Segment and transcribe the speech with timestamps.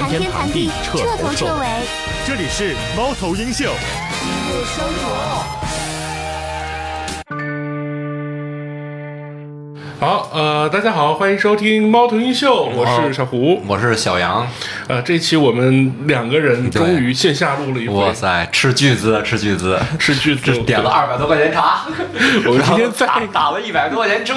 [0.00, 1.66] 谈天谈地，彻头彻尾。
[2.24, 3.74] 这里是猫头鹰秀。
[10.00, 14.46] 好，呃，大家好，欢迎收听猫头鹰秀，我是小胡，我是小杨。
[14.86, 21.80] 呃，这期我们两个人终于线下录了一回，哇塞，斥巨资，斥巨资，斥巨资，点了二百多块钱茶，
[22.46, 24.34] 我们今天在打打了一百多块钱车，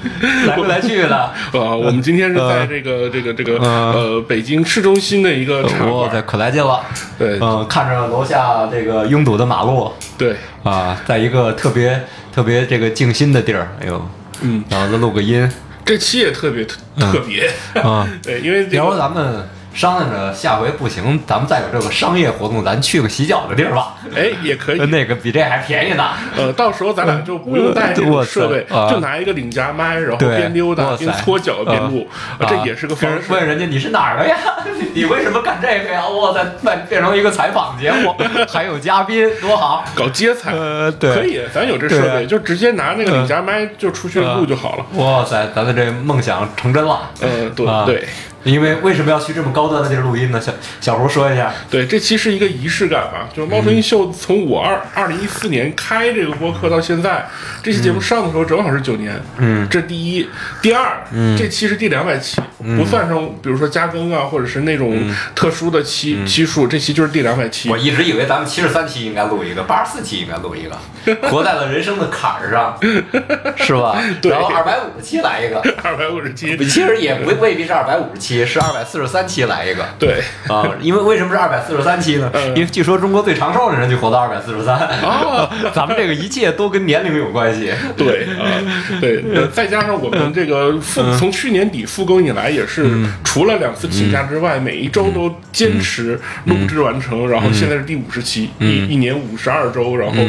[0.48, 1.30] 来不来去的。
[1.52, 6.80] 呃，我们今天是在这个这个这个呃北京市中心的一个茶哇塞，可来劲了。
[7.18, 7.38] 对。
[7.38, 9.92] 嗯，看着楼下这个拥堵的马路。
[10.16, 12.02] 对，啊，在一个特别
[12.34, 14.08] 特别这个静心的地儿，哎呦，
[14.40, 15.48] 嗯，然后再录个音。
[15.84, 17.50] 这期也特别特特别，
[17.82, 18.08] 啊。
[18.22, 23.94] 对，因为这要不个咱们商量着下回不行，咱们再有这个商业活动，咱去个洗脚的地儿吧。
[24.14, 26.10] 哎也可以， 那个比这还便宜呢。
[26.36, 32.06] 呃，到时候咱俩就不用带这种设备，啊就拿一个领夹麦，然后边溜达边搓脚边录，
[32.38, 33.32] 啊这啊也是个方式。
[33.32, 34.36] 问人家你是哪儿的呀？
[34.94, 36.06] 你为什么干这个呀？
[36.08, 38.14] 哇塞，变变成一个采访节目，
[38.52, 39.84] 还有嘉宾，多好！
[39.94, 44.84] 搞接采，呃对可以，咱有这设备，就直接拿那个领夹麦就出去录就好了。
[44.94, 47.10] 哇塞，咱的这梦想成真了。
[47.20, 48.06] 嗯，对啊对
[48.44, 50.40] 因为为什么要去这么高端的地儿录音呢？
[50.40, 51.52] 小小胡说一下。
[51.70, 53.28] 对，这期是一个仪式感吧？
[53.34, 57.26] 就是猫头鹰秀从我二二零一四年开这个播客到现在，
[57.62, 59.20] 这期节目上的时候正好是九年。
[59.38, 60.28] 嗯这第一，
[60.60, 61.02] 第二，
[61.38, 62.40] 这期是第两百期，
[62.76, 67.78] 不算上比如说加更啊，或者是那种特殊的期期数，这期就是第两百期我。
[67.78, 70.76] 一直以为咱们七十三期应该录一个，八十四期应该录一个，
[71.28, 72.78] 活在了人生的坎儿上，
[73.56, 74.00] 是吧？
[74.20, 79.84] 对然后二百五十期来一个， 二百五十期，其实也不未必是二百五十期，是二百四十三期来一个。
[79.98, 82.30] 对，啊，因为为什么是二百四十三期呢？
[82.34, 82.48] 嗯。
[82.48, 84.76] 因为据说中国最长寿的人就活到二百四十三。
[85.02, 85.48] 哦。
[85.74, 87.70] 咱们这个一切都跟年龄有关系。
[87.96, 88.58] 对啊，
[89.00, 92.86] 对，呃再加上我们这个复从去年底复工以来，也是
[93.22, 100.22] 除了两次请假之外，每一周都坚持录制完成，然后现在是第五十期，一一年五十二周，然后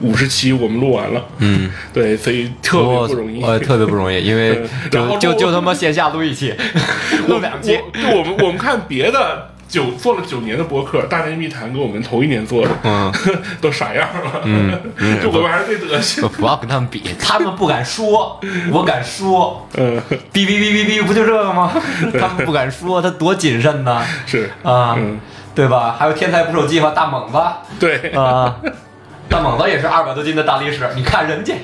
[0.00, 6.54] 五十期我们录完了，嗯， 对，所以特别不容易，呃，特别不容易，因为就就就他妈线下录一期，
[7.26, 9.50] 录我就我们我们看别的。
[9.68, 13.12] 九做了九年的博客，《大内密谈》跟我们头一年做的，嗯，
[13.60, 14.40] 都啥样了？
[14.44, 14.72] 嗯，
[15.22, 16.26] 就我们还是这德行。
[16.26, 18.40] 不要跟他们比，他们不敢说，
[18.72, 19.68] 我敢说。
[19.76, 20.00] 嗯，
[20.32, 21.70] 哔哔哔哔哔，不就这个吗？
[22.18, 24.02] 他们不敢说，他多谨慎呢！
[24.24, 25.20] 是啊嗯，
[25.54, 25.94] 对吧？
[25.98, 27.38] 还有天才捕手计划大猛子
[27.78, 28.56] 对，啊，
[29.28, 31.54] 大猛子也是二百多斤的大力士，你看人家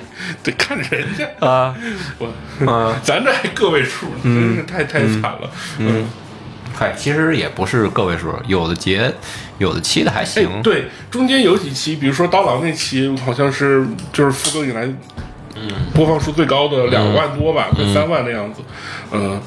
[0.43, 1.27] 得看人家。
[1.47, 1.75] 啊，
[2.19, 2.95] 我，啊。
[3.03, 5.51] 咱这还个位数，真是太太惨了。
[5.79, 6.07] 嗯，
[6.75, 9.13] 嗨，其实也不是个位数，有的节，
[9.59, 14.87] 有的期的还哎行。，对，中间有几期，比如说刀郎那期，好像是就是复更以来，
[15.57, 18.63] 嗯，播放数最高的两万多吧，快三万的样子。
[19.13, 19.41] 嗯。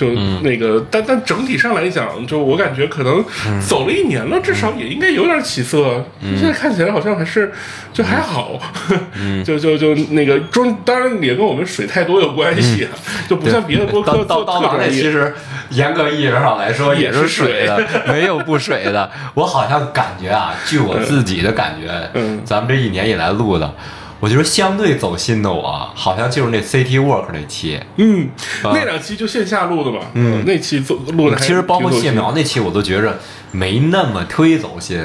[0.00, 3.22] 就那个，但但整体上来讲，就我感觉可能
[3.60, 6.02] 走了一年了，至少也应该有点起色。
[6.38, 7.52] 现在看起来好像还是
[7.92, 8.58] 就还好，
[9.44, 12.88] 就就就那个中，当然也跟我们水太多有关系啊，
[13.28, 15.02] 就不像别的播客刀刀做刀郎那特专业。
[15.02, 15.34] 其实
[15.70, 19.10] 严格意义上来说也是水的，没有不水的。
[19.34, 22.40] 我好像感觉啊，据我自己的感觉，嗯。
[22.44, 23.74] 咱们这一年以来录的，
[24.20, 27.80] 我觉得相对走心的我，好像就是那 City Work 那期。
[27.96, 28.28] 嗯，
[28.62, 33.18] 啊那两期就线下录的嘛，嗯，那期走录的其实包括谢苗那期，我都觉着
[33.50, 35.02] 没那么忒走心。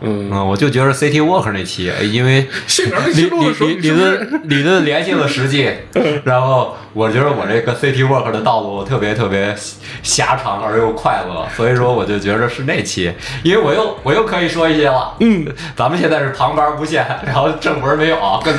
[0.00, 2.46] 嗯，嗯，我就觉得 City Walk 那期，呃因为
[3.14, 5.70] 理理理论理论联系了实际，
[6.24, 9.54] 然后我觉得我这个 City Walk 的道路特别特别
[10.02, 18.54] 狭长而又快乐，所以说我就觉得是那期，因为我又我又可以说一些了，嗯， 咱们现在是旁白无限，然后正文没有，跟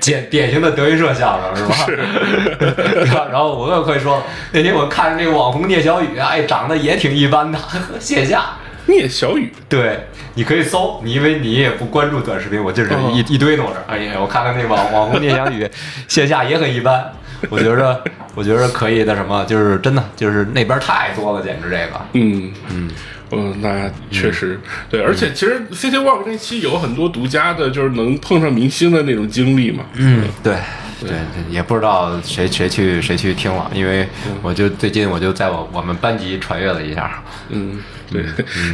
[0.00, 1.76] 典典型的德云社相声是吧？
[1.86, 7.58] 是，然后我又可以说，那天我看着那个网红聂小雨，哎，长得也挺一般的，
[8.00, 8.56] 线下。
[8.86, 10.00] 聂小雨，对，
[10.34, 13.84] 你可以搜，你因为你也不关注短视频，我就是一、一堆弄着。
[13.86, 15.68] 哎呀，我看看那网网红聂小雨，
[16.08, 17.10] 线下也很一般。
[17.50, 22.00] 我觉着，我觉着可以的什么，就是真的，就是那边太多了，简直这个。
[22.12, 22.90] 嗯嗯。
[23.30, 29.84] 嗯，那确实、对，而且其实 City Walk 那期有很多独家的，就是能碰上明星的那种经历嘛。
[29.94, 30.54] 嗯，对。
[31.00, 31.18] 对，对
[31.50, 34.08] 也不知道谁谁去谁去听了，因为
[34.40, 38.24] 我就最近我就在我我们班级传阅了一下，嗯，对，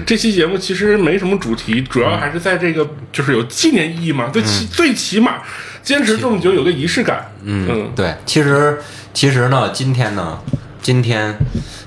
[0.06, 5.42] 这期节目其实没什么主题，主要还是在这个就是有纪念意义嘛，最起、最起码
[5.82, 7.30] 坚持这么久有个仪式感。
[7.44, 8.78] 嗯对，其实
[9.14, 10.38] 其实呢，今天呢，
[10.82, 11.34] 今天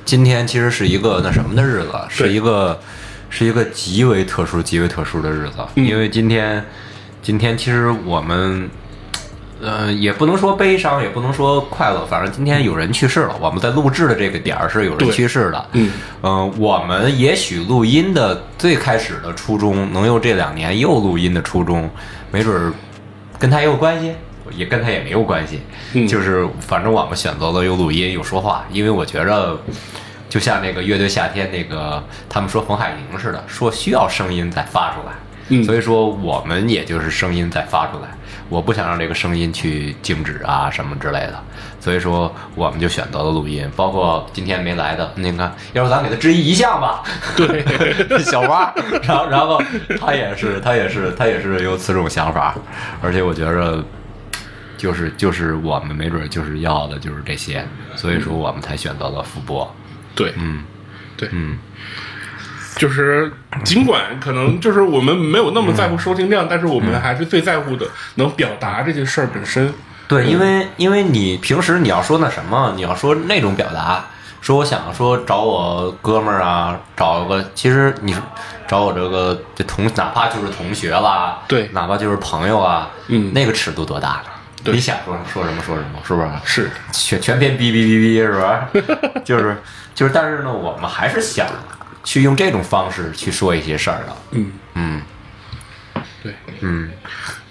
[0.06, 2.80] 今天其实是一个那什么的日子，是一个
[3.30, 6.66] 是一个极为特殊、极为特殊的日子，因为今天
[7.22, 8.70] 今天其实我们
[9.64, 13.36] 呃，也不能说悲伤，也不能说快乐，反正今天有人去世了。
[13.40, 15.66] 我们在录制的这个点儿是有人去世的。
[15.72, 21.90] 嗯嗯、我们也许录音的最开始的初衷，能有这两年又录音的初衷，
[22.30, 22.74] 没准儿
[23.40, 24.14] 跟他也有关系，
[24.52, 25.62] 也跟他也没有关系。
[25.94, 29.58] 嗯就是反正我们选择了又录音又说话，因为我觉着。
[30.30, 35.14] 就像那个乐队夏天那个，他们说冯海宁似的，说需要声音再发出来，
[35.50, 35.64] 嗯。
[35.64, 38.08] 所以说我们也就是声音再发出来，
[38.50, 41.44] 我不想让这个声音去静止啊什么之类的，
[41.80, 47.04] 所以说我们就选择了录音，包括今天没来的，你看，要不咱给他质疑一下吧，
[47.36, 47.64] 对，
[48.24, 48.74] 小蛙，
[49.04, 49.62] 然后然后
[50.00, 52.56] 他也是他也是他也是有此种想法，
[53.02, 53.84] 而且我觉着。
[54.76, 57.66] 就是就是我们没准就是要的就是这些，
[57.96, 59.74] 所以说我们才选择了复播。
[60.14, 60.62] 对，嗯，
[61.16, 61.58] 对，嗯，
[62.76, 63.32] 就是
[63.64, 67.86] 尽管可能就是我们没有那么在乎收听量，但是我们还是最在乎的
[68.16, 69.74] 能表达这件事儿本身。
[70.08, 74.06] 对，因为因为你平时你要说那什么，你要说那种表达，
[74.42, 78.16] 说我想说找我哥们儿啊，找个其实你
[78.68, 84.32] 找我这个这同哪怕就是同学啦，对哪怕就是朋友啊，嗯那个尺度多大呢？
[84.66, 86.30] 你想说说什么说什么，是不是？
[86.46, 88.70] 是，全全篇哔哔哔哔，是吧？
[89.26, 89.58] 就是
[89.94, 91.46] 就是，但是呢，我们还是想
[92.04, 94.18] 去用这种方式去说一些事儿了。
[94.32, 95.02] 嗯嗯
[96.22, 96.34] 对。
[96.62, 96.92] 嗯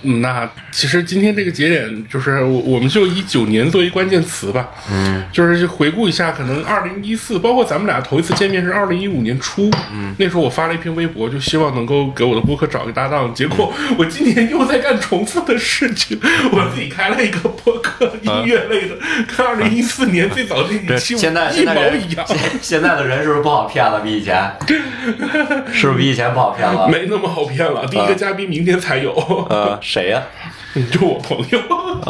[0.02, 16.18] 嗯，那其实今天这个节点，就是我我们就以九年作为关键词吧，嗯，就是回顾一下，可能二零一四，包括咱们俩头一次见面是二零一五年初，嗯，那时候我发了一篇微博，就希望能够给我的播客找一个搭档，结果我今年又在干重复的事情，
[16.52, 18.96] 我自己开了一个播客，音乐类的，
[19.36, 24.00] 跟二零一四年最早那这几期现在一毛一样，现现在的人是不是不好骗了？
[24.00, 24.50] 比以前，
[25.72, 26.88] 是不是比以前不好骗了？
[26.88, 27.86] 没那么好骗了。
[27.86, 29.12] 第一个嘉宾明天才有，
[29.48, 30.22] 呃，谁呀、
[30.90, 31.60] 就我朋友，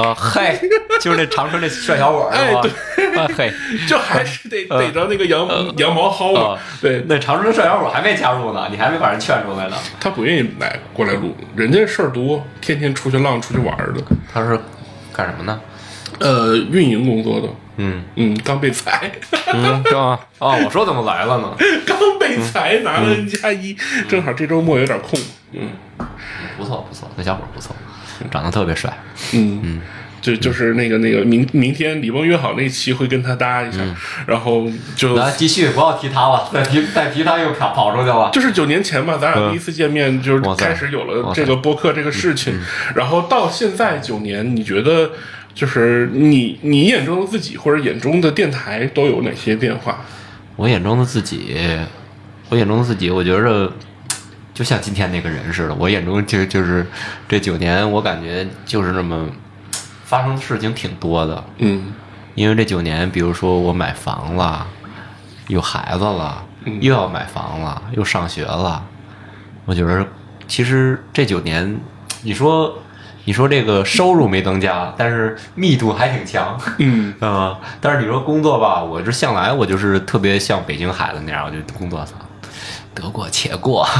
[0.00, 0.56] 啊， 嗨，
[1.00, 2.54] 就是那长春那帅小伙儿是
[3.10, 3.22] 吧？
[3.24, 3.52] 啊嘿，
[3.88, 5.48] 就还是得逮着那个羊
[5.78, 9.76] 羊毛薅嘛啊，对，那长春的帅小伙还没加入呢，你还没把人劝出来呢。
[9.98, 14.00] 他不愿意来过来录，人家事儿多，天天出去浪、出去玩儿的。
[14.32, 14.56] 他是
[15.12, 15.60] 干什么呢？
[16.20, 19.10] 呃，运营工作的，嗯嗯，刚被裁，
[19.52, 20.20] 嗯，是吧？
[20.38, 21.52] 哦，我说怎么来了呢？
[21.84, 23.76] 刚被裁，拿了 N 加一，
[24.08, 25.18] 正好这周末有点空，
[25.50, 25.68] 嗯
[26.56, 27.74] 不错不错，那小伙不错，
[28.30, 28.92] 长得特别帅。
[29.32, 29.80] 嗯嗯
[30.20, 33.78] 就就是那个那个明明天李梦约好那期会跟他搭一下，
[34.24, 34.64] 然后
[34.94, 38.30] 就来继续，不要提他了，再提再提他又跑跑出去了。
[38.32, 42.54] 就是九年前吧，咱俩第一次见面，就是开始有了这个播客这个事情，
[42.94, 45.10] 然后到现在九年，你觉得
[45.52, 50.04] 就是你你眼中的自己或者眼中的电台都有哪些变化？
[50.54, 51.56] 我眼中的自己，
[52.48, 53.72] 我眼中的自己，我觉着
[54.54, 55.74] 就像今天那个人似的。
[55.74, 56.86] 我眼中就就是
[57.28, 59.28] 这九年，我感觉就是那么
[60.04, 61.44] 发生的事情挺多的。
[61.58, 61.92] 嗯
[62.34, 64.66] 因为这九年，比如说我买房了，
[65.48, 66.42] 有孩子了，
[66.80, 68.82] 又要买房了，又上学了。
[69.66, 70.06] 我觉得
[70.48, 71.78] 其实这九年，
[72.22, 72.78] 你说
[73.24, 76.58] 你说这个收入没增加，但是密度还挺强。
[76.78, 82.14] 嗯 啊、但是你说工作吧，我这向来我就是特别像北京孩子那样，我就工作操，
[82.94, 83.86] 得过且过。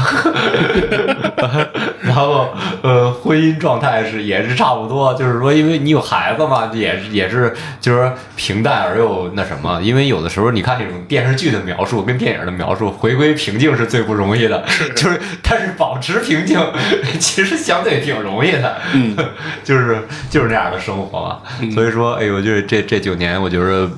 [2.01, 2.49] 然后
[2.81, 9.81] 呃，婚姻状态是也是差不多，就是说，因为你有孩子嘛，也是也是就是平淡而又那什么。
[9.81, 14.63] 因为有的时候你看这种电视剧的描述跟电影的描述，回归平静是最不容易的，
[14.95, 16.59] 就是但是保持平静
[17.19, 18.77] 其实相对挺容易的。
[18.93, 19.15] 嗯，
[19.63, 21.39] 就是就是那样的生活嘛。
[21.73, 23.89] 所以说，哎呦，就是这这九年，我觉得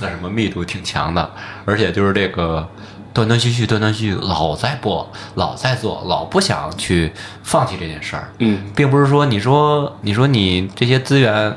[0.00, 1.30] 那什么密度挺强的，
[1.64, 2.68] 而且就是这个
[3.16, 7.10] 断断续续、断断续续，老在播，老在做，老不想去
[7.42, 8.28] 放弃这件事儿。
[8.40, 11.56] 嗯并不是说你说你说你这些资源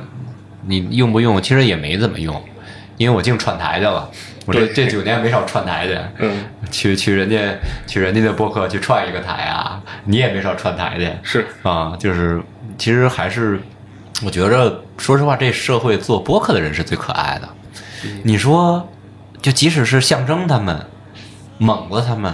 [0.66, 2.42] 你用不用，其实也没怎么用，
[2.96, 4.10] 因为我净串台去了。
[4.46, 7.38] 我这这九年没少串台去，嗯， 去去人家
[7.86, 11.12] 去人家的播客去串一个台啊，你也没少串台去。
[11.22, 12.42] 是啊，就是
[12.78, 13.60] 其实还是
[14.24, 17.50] 我觉着，说实话，这社会做播客的人是最可爱的。
[18.24, 18.88] 你说，
[19.42, 20.88] 就即使是象征他们、
[21.60, 22.34] 猛子他们，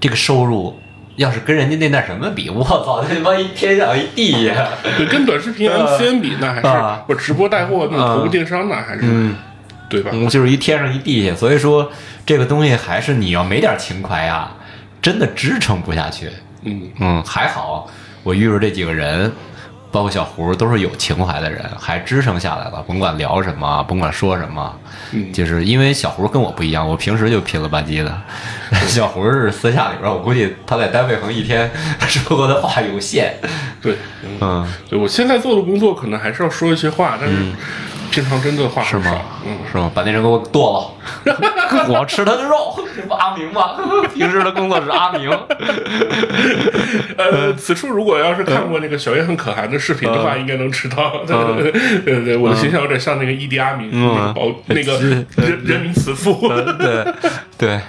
[0.00, 0.78] 这个收入
[1.16, 4.68] 要是跟人家那那什么比，我操，那他妈一天上一地呀！
[4.96, 9.36] 对，跟短视频 MCN 比，那还是啊我直播带货那头部电商，那还是嗯，
[9.90, 10.10] 对吧？
[10.14, 11.34] 嗯，就是一天上一地下。
[11.34, 11.90] 所以说，
[12.24, 14.56] 这个东西还是你要没点情怀啊，
[15.02, 16.30] 真的支撑不下去。
[16.62, 17.90] 嗯嗯，还好
[18.22, 19.30] 我遇着这几个人，
[19.92, 22.82] 包括小胡都是有情怀的人，还支撑下来了。
[22.88, 24.74] 甭管聊什么，甭管说什么，
[25.12, 28.22] 嗯就是因为小胡跟我不一样，我平时就拼了吧唧的。
[28.88, 31.70] 小胡是私下里边，我估计他在单位可能一天
[32.08, 33.34] 说过的话有限。
[33.82, 33.94] 对，
[34.24, 37.36] 嗯，嗯，对我现在做的工作可能还是要说一些话，但是
[38.12, 39.22] 平常真的话是吗。
[39.46, 39.90] 嗯，是吗？
[39.94, 40.94] 把那人给我剁
[41.26, 41.34] 了，
[41.88, 42.78] 我要吃他的肉。
[42.94, 43.70] 这不阿明吗？
[44.14, 45.30] 平时的工作是阿明。
[47.16, 51.24] 呃，此处如果要是看过那个小叶很可汗的视频的话，应该能知道。
[51.26, 51.72] 对对
[52.04, 55.26] 对对，我的形象有点像那个伊迪阿明，那个保那个人
[55.64, 56.46] 人民慈父。
[56.78, 57.06] 对
[57.56, 57.80] 对，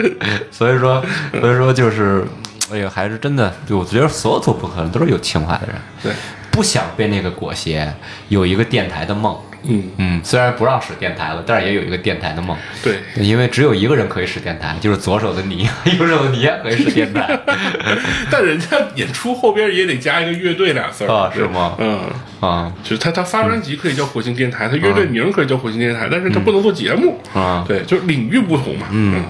[0.49, 1.03] 所以说
[1.41, 2.25] 所以说就是，
[2.71, 6.13] 哎呀，还是真的，就我觉得所有做播客的人都是有情怀的人，对，
[6.51, 7.91] 不想被那个裹挟，
[8.29, 9.37] 有一个电台的梦。
[9.63, 12.57] 嗯，嗯，虽然不让使电台了，但是也有一个电台的梦。
[12.83, 12.99] 对。
[13.15, 15.67] 因为只有一个人可以使电台，就是左手的你，
[15.97, 17.39] 右手的你也可以使电台。
[18.29, 21.99] 但人家演出后边也得加一个乐队俩字儿啊是吗嗯，
[22.41, 27.19] 啊就是他他发专辑可以叫火星电台，他乐队名可以叫火星电台，但是他不能做节目。
[27.33, 28.87] 啊，对，就是领域不同嘛。
[28.91, 29.23] 嗯，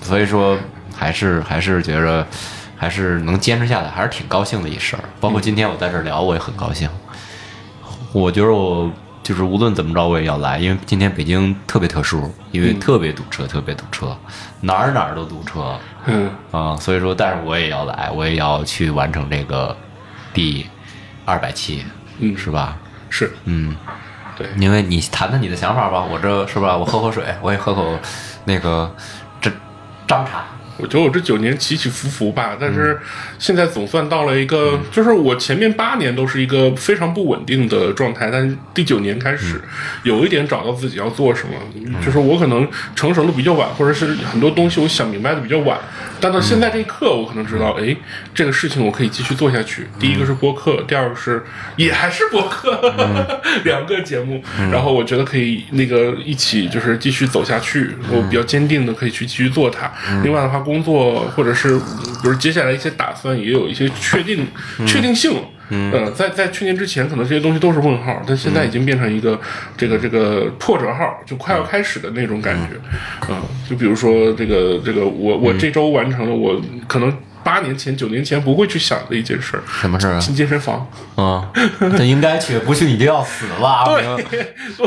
[0.00, 0.58] 所以说
[0.94, 2.26] 还是还是觉着
[2.76, 5.02] 还是能坚持下来，还是挺高兴的一事儿。
[5.20, 6.88] 包括今天我在这儿聊，我也很高兴。
[8.12, 14.16] 我觉得我就是无论怎么着我也要来，因为今天北京特别特殊，因为特别堵车，特别堵车，
[14.60, 19.76] 哪儿哪儿都堵车嗯，啊、所以说，但是我也要来，我也要去完成这个
[20.34, 20.66] 第
[21.24, 21.84] 二百期，
[22.18, 22.76] 嗯是吧？
[23.08, 23.76] 是，嗯，
[24.36, 26.76] 对，因为你谈谈你的想法吧，我这是吧？
[26.76, 27.96] 我喝口水，我也喝口
[28.44, 28.92] 那个
[29.40, 29.50] 这
[30.08, 30.44] 张茶。
[30.82, 33.00] 我觉得我这九年起起伏伏吧，但嗯是
[33.38, 39.62] 现在总算到了一个，就是我前面八年都是一个非常不稳定的状态，但是第九年开始嗯。
[40.02, 41.54] 有一点找到自己要做什么，
[42.04, 45.78] 就是我可能成熟的比较晚，或者是很多东西我想明白的比较晚，
[46.22, 47.96] 但到现在这一刻，我可能知道，哎，
[48.32, 49.88] 这个事情我可以继续做下去。
[49.98, 59.90] 第一个是播客，第二个是也还是播客， 两个节目，然后我觉得可以那个一起就是继续走下去，我比较坚定的可以去继续做它。
[60.22, 64.46] 另外的话，工作或者是比如接下来一些打算，也有一些确定
[64.86, 65.42] 确定性了。
[65.74, 69.40] 嗯，在在去年之前，可能这些东西都是问号，但现在已经变成一个
[69.74, 72.76] 这个这个破折号，就快要开始的那种感觉。
[73.30, 77.10] 嗯，就比如说这个这个，我我这周完成了我可能
[77.44, 80.18] 八年前、九年前不会去想的一件事儿，什么事儿啊？
[80.20, 80.86] 进健身房。
[81.14, 81.46] 啊，
[81.96, 83.68] 这应该去，不去你就要死了。
[83.68, 84.26] 阿明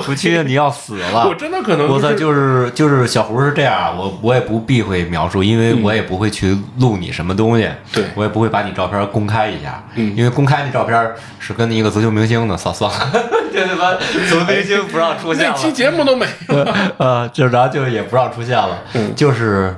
[0.03, 1.27] 不去你要死了。
[1.27, 13.12] 我真的可能我操，就是就是小胡是这样，我我也不避讳描述，因为我也不会去录你什么东西，对我也不会把你照片公开一下，嗯因为公开那照片是跟一个足球明星的，算算了，
[13.53, 16.75] 这他妈足球明星不让出现了，那期节目都没了。
[16.97, 19.75] 呃，就然后就也不让出现了，嗯就是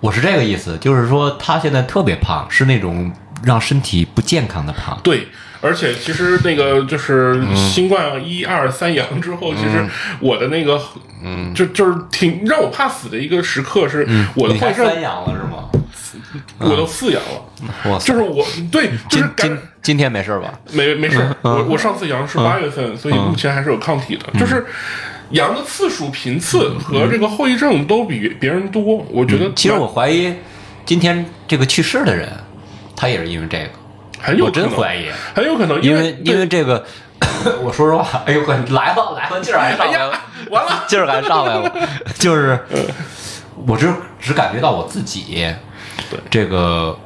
[0.00, 3.10] 我是这个意思，就是说他现在特别胖，是那种
[3.44, 5.28] 让身体不健康的胖，对，
[5.60, 9.84] 而且其实那个就是新冠一二三阳之后，其实
[10.20, 10.80] 我的那个，
[11.22, 15.68] 嗯，就就是挺让我怕死的一个时刻是，我的你还患上三阳了是吗？
[16.58, 20.52] 我都四阳了，就是我对，就今是感今今天没事吧？
[20.72, 24.64] 没没事，我我上次阳是八月份，所以目前还是有抗体的，就是。
[25.30, 30.32] 阳的次数、频次和这个后遗症都比别人多，我觉得其实我怀疑
[30.84, 32.28] 今天这个去世的人，
[32.94, 36.84] 他也是因为这个，我真怀疑，很有可能，因为为因为这个，
[37.62, 41.72] 我说实话，哎呦，来吧来吧，劲儿还上来了，完了， 劲儿还上来了，
[42.18, 42.58] 就是
[43.66, 45.52] 我只只感觉到我自己
[46.08, 46.20] 对。
[46.30, 46.96] 这个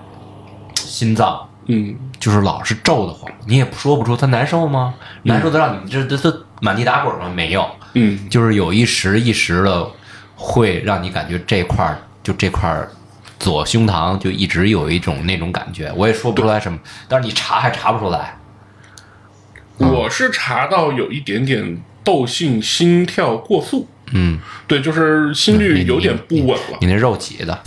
[0.74, 4.94] 心脏嗯，就是老是皱得慌，你也说不出他难受吗？
[5.22, 7.30] 难受的让你这这这满地打滚吗？
[7.34, 9.88] 没有，嗯，就是有一时一时的，
[10.34, 12.90] 会让你感觉这块儿就这块儿
[13.38, 18.36] 左胸膛就一直有一种那种感觉，我也说不出来什么，但是你查还查不出来。
[19.78, 26.78] 我是查到有一点点窦性心跳过速，嗯，对，就是心率有点不稳了。
[26.80, 27.62] 你那肉挤的，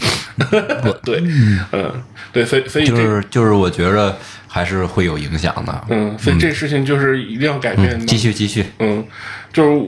[1.04, 1.24] 对，
[1.72, 1.92] 嗯，
[2.32, 5.84] 对，所以所以就，是就是我觉着还是会有影响的。
[5.90, 8.06] 嗯，所以这事情就是一定要改变的。
[8.06, 9.06] 继续继续，嗯，
[9.52, 9.82] 就是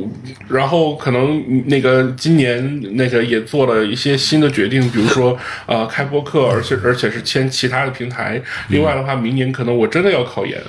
[0.48, 8.42] 然后可能那个今年那个也做了一些新的决定，比如说 呃开播课，而且而且是签其他的平台。
[8.70, 10.62] 另外的话，明年可能我真的要考研。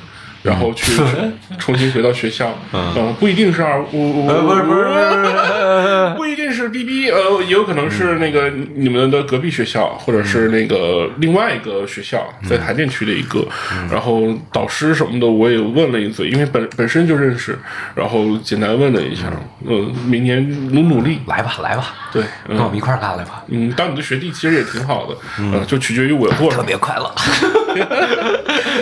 [0.47, 0.93] 然后去
[1.59, 13.45] 重新回到学校，嗯，不一定是二，我我不是不是不 不一定是 B B，呃，也有可能是那个你们的隔壁学校，或者是那个另外一个学校，在海淀区的一个。
[13.91, 17.59] 然后导师什么的我也问了一嘴，因为本本身就认识，
[17.95, 19.25] 然后简单问了一下，
[19.69, 22.57] 嗯，明年努努力，来吧来吧，对，嗯。
[22.57, 26.63] 跟我们一块儿干来吧，嗯，当你的学弟其实也挺好的，嗯，就取决于我做什么。
[26.63, 27.13] 特别快乐。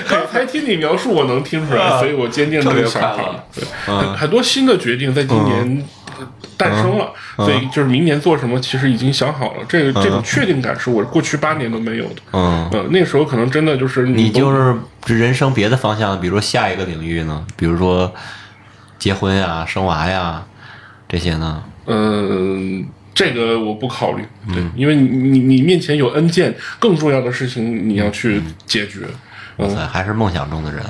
[0.09, 3.45] 刚才听你描述，我能听听出所以我坚定这个想法。
[3.55, 3.99] 对，嗯。
[3.99, 5.85] 很很多新的决定在今年
[6.19, 9.65] 呃诞生了，所以就是明年做什么，其实已经想好了。
[9.69, 12.17] 这个这种确定感是我过去八年都没有的。
[12.33, 14.77] 嗯，呃，那个时候可能真的就是你就是
[15.15, 18.13] 人生别的方向，比如说下一个领域呢，比如说
[18.99, 20.45] 结婚呀、生娃呀
[21.09, 29.01] 这些呢，嗯，这个我不考虑，对，嗯因为你你你面前有 N 件更重要的事情你要去解决，
[29.59, 30.83] 嗯，哎还是梦想中的人。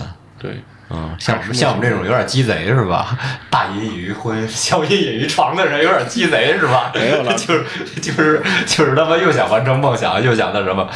[0.44, 0.60] 对，
[0.90, 3.18] 嗯，像我们像我们这种有点鸡贼是吧？
[3.48, 6.92] 大隐隐于婚，小隐隐于床的人有点鸡贼是吧？
[6.94, 7.64] 没有了就是
[8.02, 10.86] 就是就是他妈又想完成梦想，又想那什么，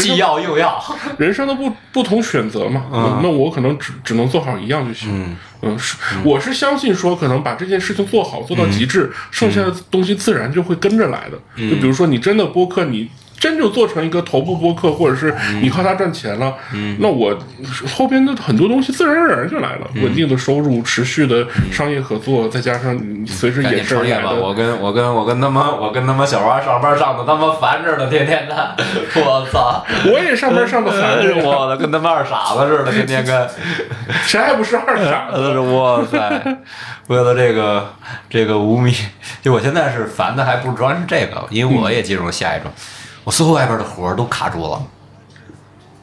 [0.00, 0.82] 既要又要。
[1.16, 11.38] 人生的不不同选择嘛，嗯，那我可能只只能做好一样就行，嗯嗯，是，我是相信说，可能把这件事情做好，做到极致，剩下的东西自然就会跟着来的。
[11.56, 13.08] 就比如说，你真的播客，你
[13.42, 16.54] 真就做成一个头部播客，或者是你靠它赚钱了，
[17.00, 17.36] 那我
[17.92, 24.20] 后边的很多东西自然而然就来了，稳定的收入、持续的商业合作，再加上你随之赶衍紧创业吧！
[24.20, 24.46] 生来的。
[24.46, 28.76] 我跟我跟我跟他妈我跟他妈小花上班上的他妈烦着呢，天天的，
[29.16, 29.84] 我操！
[30.06, 33.48] 我也上班上的烦着， 我的跟他妈二傻子似的， 天天跟。
[34.24, 35.36] 谁还不是二傻子？
[35.36, 36.56] 呃，哇塞！
[37.08, 37.92] 为了这个
[38.30, 38.94] 这个五米，
[39.42, 42.70] 就我现在是烦的，还不主要是这个，因为我也进入了下一种，
[43.24, 44.82] 我所有外边的活儿都卡住了。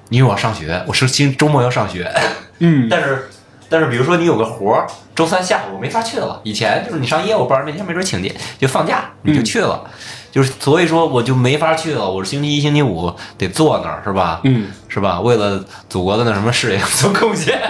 [0.09, 2.11] 因为我要上学，我是星周末要上学，
[2.57, 3.29] 嗯， 但是
[3.69, 6.41] 但是比如说你有个活儿，周三下午我没法去了。
[6.43, 9.83] 以前就是你上业务班那天没准请假就放假你就去了，
[10.31, 12.09] 就是所以说我就没法去了。
[12.09, 14.41] 我是星期一、星期五得坐那儿是吧？
[14.45, 15.19] 嗯，是吧？
[15.21, 17.61] 为了祖国的那什么事业 做贡献。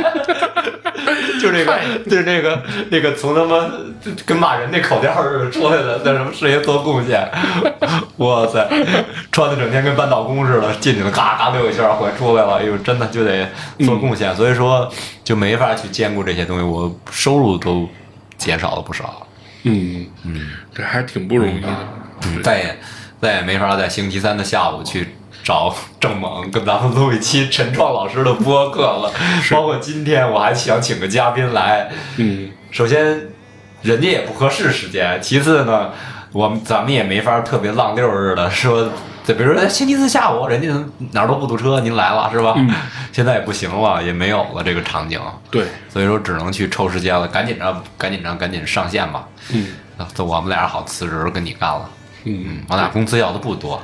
[1.40, 3.70] 就这个，就是这个，那个从他妈
[4.26, 7.30] 跟骂人那口调似的出来的，那什么事业做贡献，
[8.18, 8.68] 哇塞，
[9.32, 13.48] 穿的整天跟扳倒工似的，进去了嘎嘎溜一圈回出来了，哎呦，真的就得
[13.80, 14.90] 做贡献，所以说
[15.24, 17.88] 就没法去兼顾这些东西，我收入都
[18.38, 19.28] 减少了不少，
[19.64, 21.68] 嗯嗯，这还挺不容易的。
[22.26, 22.44] 嗯。
[22.44, 22.78] 再也
[23.22, 25.16] 再也没法在星期三的下午去。
[25.44, 29.12] 找郑猛跟咱们录一期陈创老师的播客了，
[29.52, 32.52] 包括今天我还想请个嘉宾来，嗯。
[32.72, 33.20] 首先，
[33.82, 35.90] 人家也不合适时间；其次呢，
[36.32, 38.88] 我们咱们也没法特别浪溜似的 说，
[39.26, 40.68] 就比如说哎星期四下午，人家
[41.12, 42.54] 哪儿都不堵车，您来了是吧？
[42.58, 42.70] 嗯。
[43.12, 49.28] 现在也不行了，也没有了这个场景，对，所以说只能去抽时间了，赶紧着，赶紧着，赶紧上线吧。
[49.52, 49.68] 嗯。
[49.98, 51.90] 那我们俩好辞职跟你干了，
[52.24, 53.82] 嗯，嗯，我俩工资要的不多，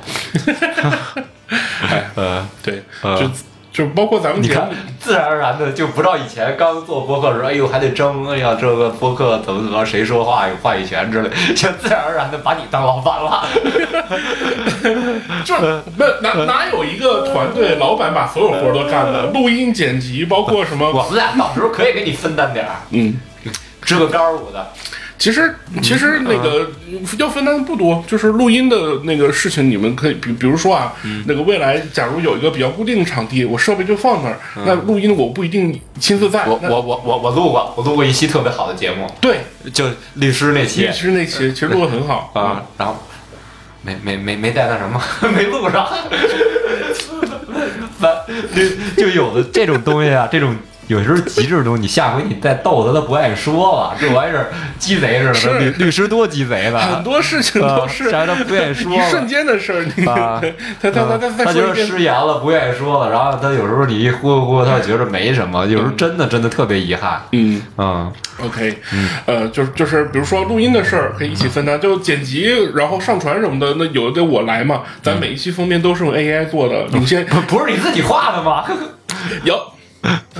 [1.82, 3.30] 哎，呃，对，呃就
[3.72, 13.46] 就包括咱们你看，，自然而然的就不知道以前刚做播客的时候，哎呦还得争，哎呀这个播客怎么怎么谁说话有话语权之类， 就自然而然的把你当老板了。
[15.44, 23.14] 就是那哪哪有一个团队老板把所有活都干了，录音、剪辑，包括什么，我们俩到时候可以给你分担点儿，嗯。
[23.82, 24.66] 支个高舞的。
[25.18, 26.70] 其实，其实那个
[27.18, 30.92] 要分担的不多，就是录音的那个事情，你们可以比比如说啊，
[31.26, 36.46] 那个未来假如有一个比较固定的场地，我设备就放那儿，那录音我不一定亲自在。
[36.46, 39.40] 我我我我我录过，我录过一期特别好的节目，对，
[39.72, 40.86] 就律师那期。
[40.86, 42.30] 律师那期其实录的很好。
[42.34, 42.96] 啊，然后
[43.82, 45.02] 没没没没带那什么，
[45.34, 45.88] 没录上。
[47.98, 48.12] 反
[48.54, 50.54] 就就有的这种东西啊，这种
[50.88, 53.96] 有时候极致的东西，你下回你再逗他，他不爱说了。
[54.00, 59.84] 这玩意儿鸡贼似的，律律师多鸡贼的，很多事情都是啊啥都不愿意说一瞬间的事儿。
[59.96, 60.40] 你啊
[60.80, 63.10] 他他他他再他就是说一遍，失言了，不愿意说了。
[63.10, 65.64] 然后他有时候你一忽悠忽悠，他觉得没什么。
[65.66, 67.20] 有时候真的真的特别遗憾。
[67.32, 68.12] 嗯嗯
[68.44, 68.78] ，，OK，
[69.26, 74.82] 呃，就是就是比如说录音的事儿可以一起分担，就剪辑然后上传什么的，那有的我来嘛。
[75.02, 78.64] 咱每一期封面都是用 AI 做的，有 些不不是你自己画的吗？
[79.44, 79.60] 有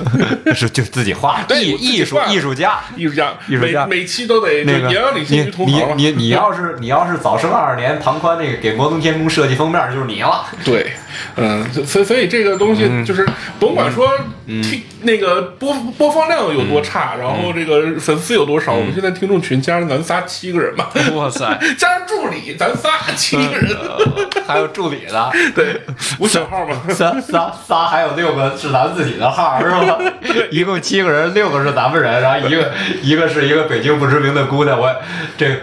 [0.53, 2.79] 是就自己画，对艺艺术画艺术家。
[2.95, 5.25] 艺术家，艺术家每每期都得那个你。
[5.65, 10.45] 你你你要是你要是早生二十年，庞宽那个给摩登天空设计封面就是你了。
[10.63, 10.91] 对，
[11.35, 13.27] 嗯，所以所以这个东西就是
[13.59, 14.09] 甭管说
[14.45, 21.45] 嗯听那个播播放量有多差，然后这个粉丝有多嗯少，我们现在听众群加上咱仨七个人嘛，哇塞，
[21.77, 23.75] 加上助理咱仨七个人，
[24.47, 25.81] 还有助理的，对，
[26.19, 29.86] 五小号嘛，仨仨仨还有六个是咱们自己的号是吧？
[30.51, 32.71] 一共七个人，六个是咱们人，然后一个
[33.01, 34.93] 一个是一个北京不知名的姑娘，我
[35.37, 35.61] 这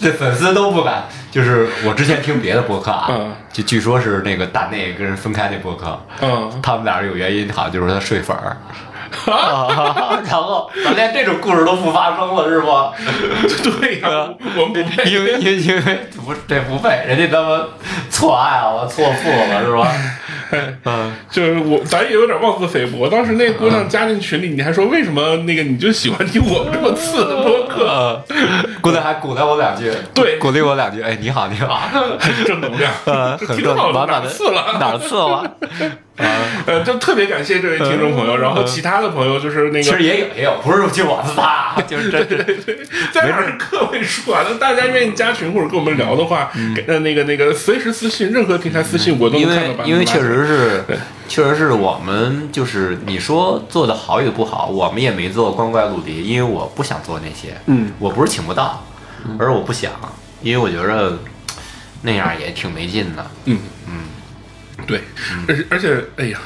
[0.00, 1.04] 这粉丝都不敢。
[1.30, 8.56] 就是我之前听别的播客啊，嗯就据说是那个大内跟人分开那播客，嗯，他们俩是有原因，好像就是他睡粉儿。
[9.26, 13.70] 然后咱连这种故事都不发生了，是不？
[13.80, 17.64] 对呀， 我们不配，因为因为因为不这不配，人家他妈
[18.10, 19.92] 错爱了，错付了，是吧？
[20.84, 23.08] 嗯， 就是我，咱也有点妄自菲薄。
[23.08, 27.86] 当时那姑娘加进群里，你还说为什么那个你就喜欢听我们这么次的播客？
[27.86, 28.24] 呃，
[28.80, 31.02] 鼓励还鼓励我两句，对鼓励我两句。
[31.02, 31.80] 哎，你好，你好，
[32.46, 32.92] 正能量，
[33.38, 34.76] 很正听到哪满满的儿次了？
[34.78, 35.56] 哪儿次了？
[36.66, 38.36] 呃，就特别感谢这位听众朋友。
[38.38, 42.36] 然后其他的朋友就是那个，其实也有，也有，不是就我是他，就是这这
[43.12, 44.42] 在哪儿是个位数啊？
[44.48, 50.84] 那大家愿意加群或者跟我们聊的话，给呃那个那个随时私信，任何平台私信我都因能看到因为确拉进来实是，
[51.28, 58.84] 确实是我们就是你说做的好与不好，我们也没做光怪陆离，因为我不想做那些，嗯，我不是请不到，
[59.38, 59.92] 而是我不想，
[60.42, 61.18] 因为我觉着
[62.02, 63.26] 那样也挺没劲的。
[63.46, 63.58] 嗯。
[63.88, 65.02] 嗯，对，
[65.48, 66.38] 而且而且，哎呀，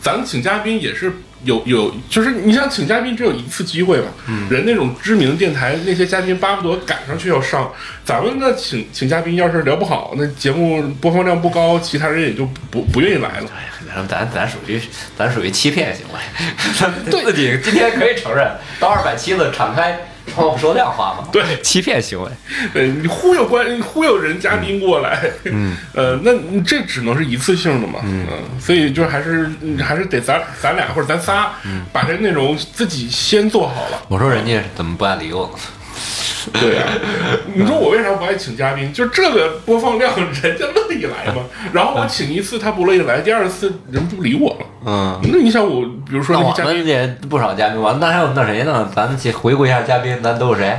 [0.00, 1.12] 咱们请嘉宾也是
[1.44, 4.06] 有有，就是你想请嘉宾只有一次机会嘛，
[4.50, 7.72] 人那种知名的电台那些嘉宾巴不得赶上去要上，
[8.04, 13.46] 咱们呢请请嘉宾要是聊不好，那节目播放量不高，其他人也就不不愿意来了。
[13.94, 14.80] 咱咱咱属于
[15.16, 17.22] 咱属于欺骗行为，对。
[17.30, 19.98] 自己今天可以承认，到二百七了，敞开
[20.32, 21.28] 窗户说亮话嘛？
[21.32, 22.30] 对欺骗行为。
[22.72, 28.26] 对你忽悠关忽悠人嘉宾过来，嗯， 呃，那你这只能是一次性的嘛，嗯、
[28.60, 31.52] 所以就还是嗯还是得咱咱俩或者咱仨，
[31.92, 34.02] 把这内容自己先做好了。
[34.08, 35.58] 我说人家怎么不爱理我呢？
[36.60, 36.82] 对呀、
[37.54, 38.92] 你说我为啥不爱请嘉宾？
[38.92, 41.42] 就这个播放量， 人家乐意来吗。
[41.72, 44.66] 然后我请一次他不乐意来，第二次人不理我了。
[44.86, 45.20] 嗯。
[45.32, 48.90] 那你想我，比如说那我们也不少嘉宾，完那还有那谁呢？
[48.94, 50.78] 咱去回顾一下嘉宾，咱都有谁？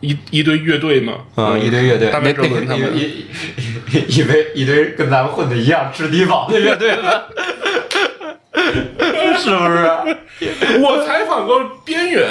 [0.00, 3.26] 一一堆乐队嘛，嗯，一堆乐队，大白哲伦他们一一
[3.90, 7.26] 一一堆一堆跟咱们混的一样吃低保的乐队了，
[9.36, 10.78] 是不是？
[10.80, 12.28] 我采访过边远。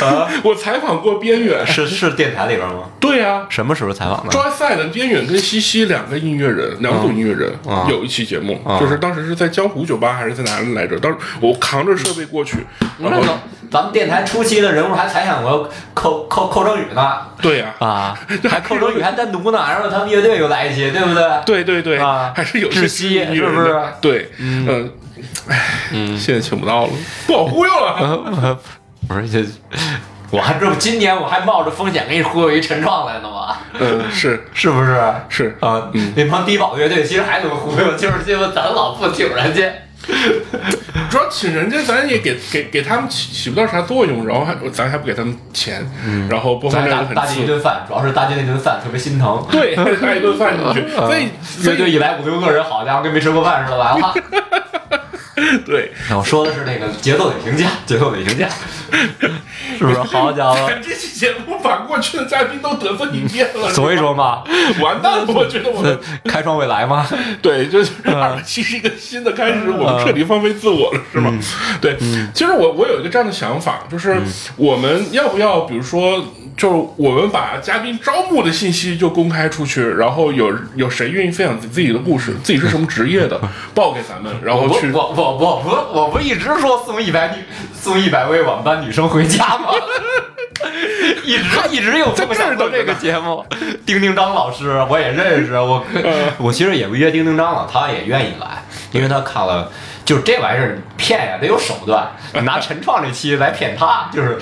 [0.00, 2.84] 啊， 我采访过边远，是是电台里边吗？
[3.00, 4.30] 对呀、什么时候采访的？
[4.30, 8.78] 抓赛的边远跟西西两个音乐人，两组音乐人、啊有一期节目，啊。
[8.80, 10.98] 就是当时是在江湖酒吧还是在哪里来着？
[10.98, 12.58] 当时我扛着设备过去，
[12.98, 13.38] 然后那个
[13.70, 21.24] 咱们电台初期的人物还采访过寇寇寇正宇呢，对呀、啊， 还寇正宇还单独呢，然后他们乐队又来一期，对不对？
[21.44, 23.68] 对对对，啊还是有些窒息是不是？
[23.68, 24.90] 的对，嗯，
[25.48, 25.58] 唉，
[26.18, 26.92] 现在请不到了，
[27.26, 28.58] 不好忽悠了。
[29.06, 29.44] 不是这，
[30.30, 33.56] 我还这不今年我还冒着风险给你忽悠一陈创来呢吗？
[33.78, 35.14] 嗯，是 是不是？
[35.28, 39.62] 是啊，那帮低保乐队其实还能忽悠，就是因为咱老不请人家。
[41.08, 45.82] 主要请人家，咱也给给给他们起起不到啥作用，然后还咱还不给他们钱，
[46.28, 47.14] 然后播放咱量很。
[47.14, 49.46] 大大进一顿饭，主要是大进那顿饭特别心疼。
[49.50, 54.14] 对，带一顿饭进去， 所以所乐队以一来五六个人，好家伙，跟没吃过饭似的，完了。
[55.66, 58.48] 对，我说的是那个节奏得评价，节奏得评价，
[59.78, 59.94] 是不是？
[60.02, 64.44] 好家伙， 这期节目把过去的嘉宾都得罪一遍了， 所以说嘛，
[64.80, 67.06] 完蛋了，我觉得我们开创未来嘛。
[67.42, 71.32] 对，就是二期是一个新的开始，我们彻底放飞自我了，是吗？
[71.80, 71.96] 对，
[72.32, 74.20] 其实我我有一个这样的想法，就是
[74.56, 76.24] 我们要不要，比如说，
[76.56, 83.40] 就是我们把嘉宾招募的信息就公开出去，然后有有谁愿意分享自己的故事，自己是什么职业的，
[83.74, 84.90] 报给咱们，然后去。
[84.92, 87.42] 我我我不我不一直说送一百女
[87.74, 89.70] 送一百位我们班女生回家吗？
[91.24, 93.44] 一直一直有这么想做这个节目。
[93.84, 95.84] 丁丁张老师我也认识，我
[96.38, 98.62] 我其实也不约丁丁张了，他也愿意来，
[98.92, 99.70] 因为他看了。
[100.04, 102.08] 就是这玩意儿骗呀，得有手段。
[102.34, 104.38] 你拿 陈创这期来骗他，就是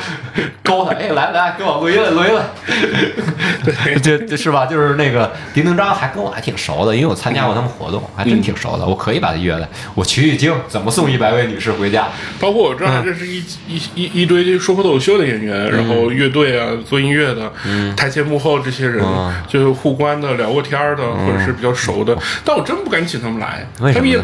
[0.63, 3.99] 勾他，哎，来来，给我录音来，录音来。
[4.03, 4.67] 这这是吧？
[4.67, 8.87] 就是那个丁丁章还跟我还挺熟的，因为我参加过他们活动，还真挺熟的。
[8.87, 12.09] 我可以把他约来，我取取经，怎么送一百位女士回家？
[12.41, 17.53] 包括我这儿还认识一、一一一堆说脱口秀的演员，然后乐队啊，做音乐的，
[17.97, 24.19] 台前幕后这些人，嗯就是互关的、聊过天儿的，或者是比较熟的，但我真不敢请他们来，为什么他们也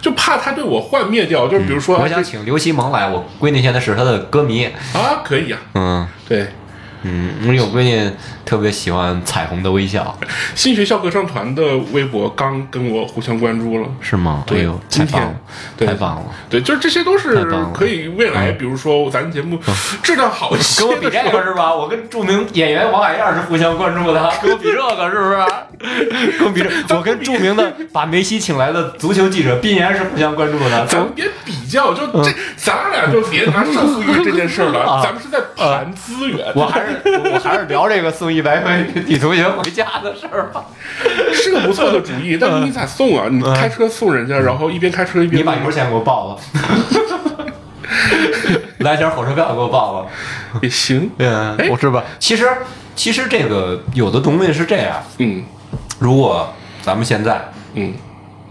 [0.00, 4.64] 就怕他对我幻灭掉，就是比如说，我想请刘西蒙来，我闺女现在是他的歌迷。
[4.92, 6.08] 啊，可以啊，嗯。
[6.28, 6.46] 对，
[7.04, 8.10] 嗯，我闺女
[8.44, 10.18] 特别喜欢彩虹的微笑，
[10.54, 11.62] 新学校合唱团的
[11.92, 13.88] 微博刚跟我互相关注了。
[14.00, 14.42] 是吗？
[14.46, 15.34] 对太棒了，
[15.76, 16.22] 对太棒了！
[16.48, 19.58] 对，就是这些都是可以未来，比如说咱节目
[20.02, 21.74] 质量好一些跟我比这个是吧？
[21.74, 25.36] 我跟著名演员王海燕是互相关注的， 跟我比这个是不是？
[26.38, 30.86] 跟我比这，我跟著名的把梅西请来的足球记者毕岩是互相关注的。
[30.86, 36.46] 咱们别比较，就这，咱俩就别拿胜负欲这件事儿了， 啊咱们是在盘资源。
[36.54, 36.93] 我还是
[37.34, 40.64] 我还是聊这个送一百位女同学回家的事儿吧。
[41.32, 43.26] 是个不错的主意，但是你咋送啊？
[43.30, 46.38] 你开车送人家，然后一边开车一边你把油钱给我报了，
[48.78, 50.06] 来点火车票给我报了。
[50.62, 51.10] 也行。
[51.18, 52.02] 嗯哎，我是吧？
[52.18, 52.48] 其实
[52.94, 55.44] 其实这个有的东西是这样，嗯
[55.98, 56.52] 如果
[56.82, 57.40] 咱们现在
[57.74, 57.92] 嗯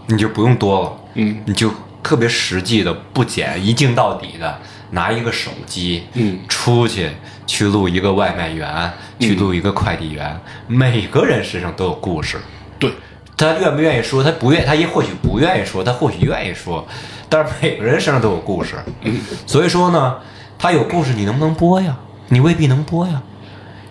[0.06, 1.70] 你就不用多了，嗯你就
[2.02, 4.58] 特别实际的、不减、一镜到底的
[4.90, 7.10] 拿一个手机，嗯出去
[7.46, 12.38] 去录一个外卖员，去录一个快递员，每个人身上都有故事。
[12.78, 12.92] 对，
[13.36, 14.22] 他愿不愿意说？
[14.22, 16.86] 他不愿，他也或许不愿意说，他或许愿意说，
[17.28, 18.76] 但是每个人身上都有故事。
[19.02, 20.16] 嗯所以说呢，
[20.58, 21.96] 他有故事，你能不能播呀？
[22.28, 23.22] 你未必能播呀。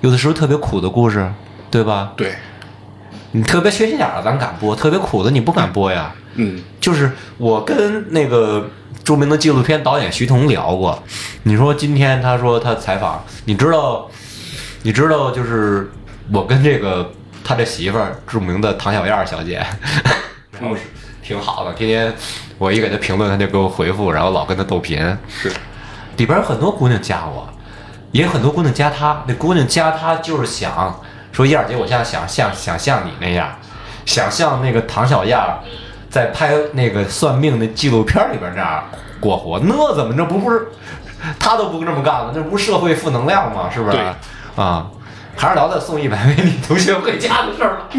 [0.02, 1.32] 有的时候特别苦的故事，
[1.72, 2.14] 对吧？
[2.18, 2.34] 对，
[3.32, 6.14] 你特别缺心眼儿的咱敢播，特别苦的你不敢播呀。
[6.36, 8.68] 嗯就是我跟那个
[9.04, 11.02] 著名的纪录片导演徐彤聊过，
[11.44, 14.10] 你说今天他说他采访，你知道，
[14.84, 15.92] 你知道就是
[16.32, 17.12] 我跟这个
[17.44, 19.66] 他这媳妇儿著名的唐小燕小姐，
[20.60, 20.82] 然后是。
[21.26, 22.14] 挺好的，天天
[22.58, 25.50] 我一给他评论，他就给我回复，然后老跟他斗贫，是，
[26.18, 27.48] 里边有很多姑娘加我，
[28.12, 29.24] 也有很多姑娘加他。
[29.26, 33.58] 那姑娘加他就是想说，燕儿姐，我现在想像想像你那样，
[34.06, 35.60] 想像那个唐小燕儿
[36.14, 38.84] 在拍那个算命的纪录片里边那样
[39.20, 39.60] 过活。
[39.64, 40.68] 那怎么着不不是
[41.40, 42.32] 他都不这么干了？
[42.32, 43.68] 这不是社会负能量吗？
[43.74, 43.98] 是不是？
[44.56, 44.92] 啊。
[45.36, 47.90] 还是聊聊送一百位女同学回家的事儿了。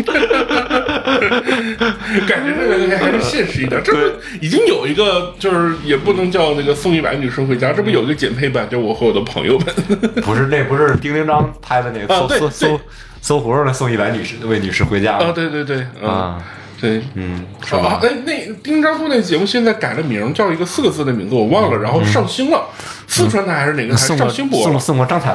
[2.28, 3.82] 感觉这个还是现实一点。
[3.82, 3.98] 这不
[4.40, 9.66] 已经有一个，就是也不能叫那个送一百女生回家，这不有一个减配版，就我和我的朋友们。
[10.22, 12.80] 不是，那不是丁丁张拍的那个搜搜搜对
[13.20, 15.32] 搜狐上的送一百女士位女士回家啊，吗？
[15.34, 16.40] 对对对，嗯啊，
[16.84, 18.00] 对，嗯，是啊吧，？
[18.02, 22.66] 哎，那丁张苏那节目现在改了名，叫一个四个字的名字，我忘了，然后上星了，
[23.06, 24.78] 四川台还是哪个台上星播了？
[24.78, 25.34] 送张彩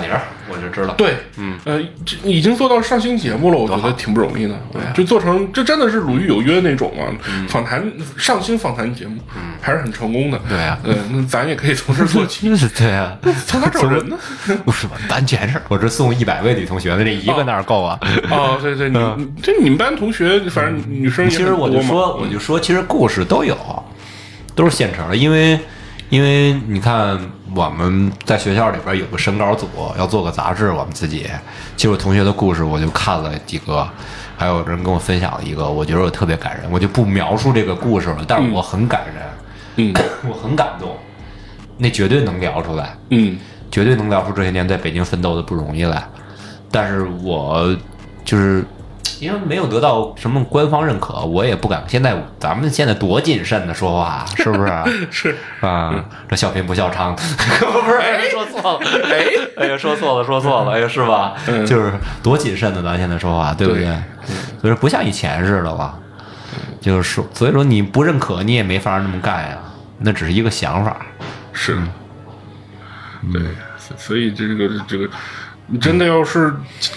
[0.52, 0.94] 我就知道。
[0.96, 4.56] 对，嗯，呃，这已经做到上星节目了，我觉得挺不容易的。
[4.72, 7.08] 对，就做成这真的是鲁豫有约那种啊，
[7.48, 7.84] 访谈
[8.18, 9.22] 上星访谈节目，
[9.62, 10.40] 还是很成功的。
[10.50, 12.50] 对啊呃，那咱也可以从这做起。
[12.58, 14.18] 是对啊，从哪找人呢？
[14.66, 14.98] 不是吧？
[15.08, 18.00] 单全是，我这送一百位女同学的，这一个哪儿够啊？
[18.30, 23.56] 哦，对对， 你你这你们班同学，反正女生也其实我就说，我就说，其实故事都有，
[24.56, 25.60] 都是现成的，因为
[26.10, 27.20] 因为你看
[27.56, 29.68] 我们在学校里边有个审稿组，
[29.98, 31.28] 要做个杂志，我们自己，
[31.78, 33.88] 其实我同学的故事我就看了几个，
[34.36, 39.24] 还有人跟我分享了一个，我觉得我特别感人，我就不描述这个故事了，但是我很感人，
[39.76, 39.94] 嗯
[40.28, 40.96] 我很感动，
[41.78, 42.98] 那绝对能聊出来。
[43.10, 43.38] 嗯
[43.72, 46.04] 绝对能聊出这些年在北京奋斗的不容易来。
[46.72, 47.76] 但是我
[48.26, 48.66] 就是
[49.20, 51.84] 因为没有得到什么官方认可，我也不敢。
[51.88, 54.72] 现在咱们现在多谨慎的说话，是不是？
[55.12, 55.94] 是啊，
[56.28, 57.98] 这笑贫不笑娼，不是？
[57.98, 58.80] 哎，说错了，
[59.10, 59.26] 哎，
[59.58, 61.34] 哎呀，说错了，说错了，哎呀，是吧？
[61.48, 61.92] 嗯就是
[62.24, 63.84] 多谨慎的，咱现在说话，对不对？
[63.84, 63.94] 对
[64.62, 66.00] 所以说不像以前似的吧，
[66.80, 69.58] 就是说，所以说你不认可，你也没法那么干呀，
[69.98, 70.98] 那只是一个想法。
[71.52, 71.78] 是，
[73.34, 73.42] 对，
[73.78, 75.10] 所所以这个这个。
[75.72, 76.54] 你真的要是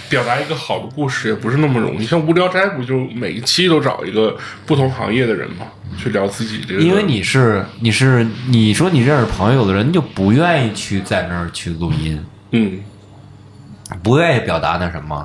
[0.09, 2.05] 表达一个好的故事，也不是那么容易。
[2.05, 5.65] 像《无聊斋》，不就每一期都找一个不同行业的人嘛，
[5.97, 6.81] 去聊自己这个。
[6.81, 12.79] 因为你是你是你说你认识朋友的人，就不愿意去在那儿去录音，嗯
[14.01, 15.23] 不愿意表达那什么，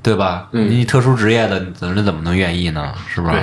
[0.00, 0.48] 对吧？
[0.52, 2.94] 嗯你特殊职业的人怎么能愿意呢？
[3.12, 3.34] 是不是？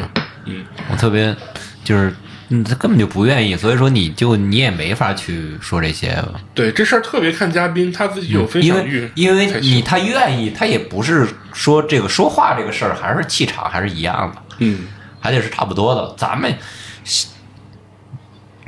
[0.45, 1.35] 嗯我特别
[1.83, 2.13] 就是，
[2.53, 6.21] 嗯，他根本就不愿意，所以说你就你也没法去说这些，
[6.53, 14.79] 对这事儿特别看嘉宾，他自己有分因享欲为，因为你他愿意，他也不是说这个说话这个事儿还是气场还是一样的，嗯
[15.21, 16.13] 还得是差不多的。
[16.17, 16.53] 咱们，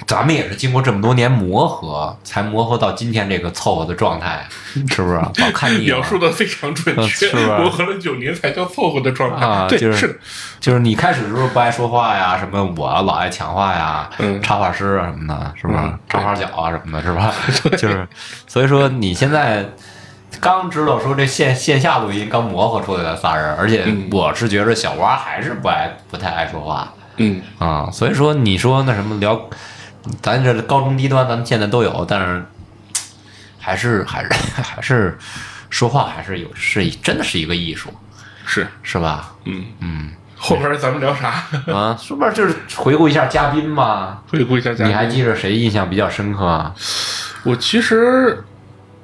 [0.08, 4.46] 咱们也是经过这么多年磨合，才磨合到今天这个凑合的状态，
[4.90, 5.16] 是不是？
[5.16, 9.46] 老看腻了描述的非常准确，嗯是吧磨合了九年才叫凑合的状态。
[9.46, 10.16] 啊，对，就是是的，
[10.60, 16.00] 就是你开始的时候不爱说话呀，什么我老爱抢话呀，嗯插画师啊什么的，是吧嗯？
[16.10, 17.34] 插花脚啊什么的，是吧？
[17.78, 18.08] 就是，
[18.48, 19.66] 所以说你现在
[20.40, 29.40] 刚知道说这线线下录音刚磨合出来的仨人，而且嗯我是觉着小蛙还是不爱不太爱说话嗯啊，所以说你说那什么聊，
[30.22, 32.46] 咱这高中低端咱们现在都有，但是
[33.60, 34.30] 还是还是
[34.62, 35.18] 还是
[35.70, 37.90] 说话还是有是真的是一个艺术，
[38.46, 39.34] 是，是吧？
[39.46, 40.12] 嗯嗯。
[40.36, 41.46] 后边咱们聊啥？
[41.74, 44.22] 啊，顺便就是回顾一下嘉宾嘛？
[44.28, 44.90] 回顾一下嘉宾。
[44.90, 46.76] 你还记着谁印象比较深刻啊？
[47.44, 48.44] 我其实，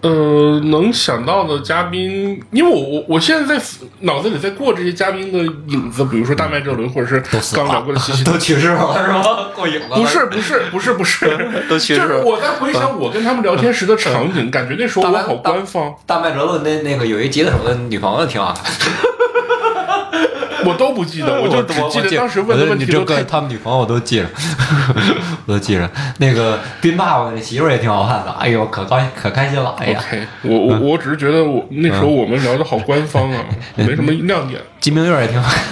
[0.01, 3.65] 呃，能想到的嘉宾，因为我我我现在在
[4.01, 7.21] 脑子里在过这些嘉宾的影子，比如说大麦哲伦，或者是
[7.53, 8.23] 刚聊过的西西。
[8.23, 9.21] 都去世了是吗？
[9.53, 9.97] 过瘾了？
[9.97, 11.27] 不是不是不是不是，
[11.69, 18.63] 都去世了就是我在回想我跟他们聊天时的场景，感觉那时候我好官方，大麦哲伦那那个有一吉他手的女朋友挺好看，
[20.65, 24.27] 我都不记得， 我就只记得当时问的问题你这个都太他们女朋友我都记着，
[25.45, 25.89] 我都记着。
[26.17, 29.99] 那个斌爸爸那媳妇儿也挺好看的，哎呦，可高兴可开心了，哎呀
[30.41, 33.43] 我我我只是觉得我那时候我们聊的好官方啊，
[33.75, 34.59] 没什么亮点。
[34.79, 35.63] 金明月也挺好看。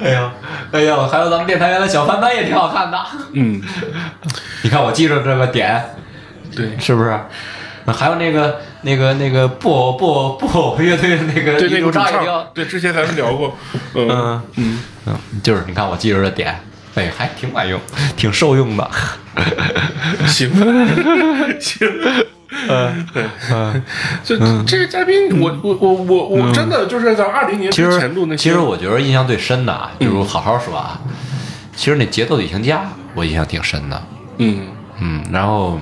[0.00, 0.32] 哎呀，
[0.72, 2.98] 哎呀，还有咱们电台原来小帆帆也挺好看的。
[3.32, 3.60] 嗯，
[4.62, 5.82] 你看我记着这个点，
[6.54, 7.18] 对是不是？
[7.92, 13.56] 还有那个那个那个布偶布偶布偶乐队的那个对，那个主主唱也挺唱，对，之前咱们聊过，
[13.94, 16.58] 嗯嗯嗯，嗯，就是你看我记着的点，
[16.94, 17.80] 哎，还挺管用，
[18.16, 18.90] 挺受用的。
[20.26, 20.50] 行
[21.60, 21.88] 行，
[22.68, 23.24] 嗯对，
[24.24, 31.00] 这这个嘉宾，我我我我我真的就是在二零年之前录那些，其实我觉得印象最深的啊，就是我好好说啊，
[31.76, 34.02] 其实那节奏旅行家我印象挺深的。
[34.38, 34.66] 嗯
[35.00, 35.78] 嗯，然后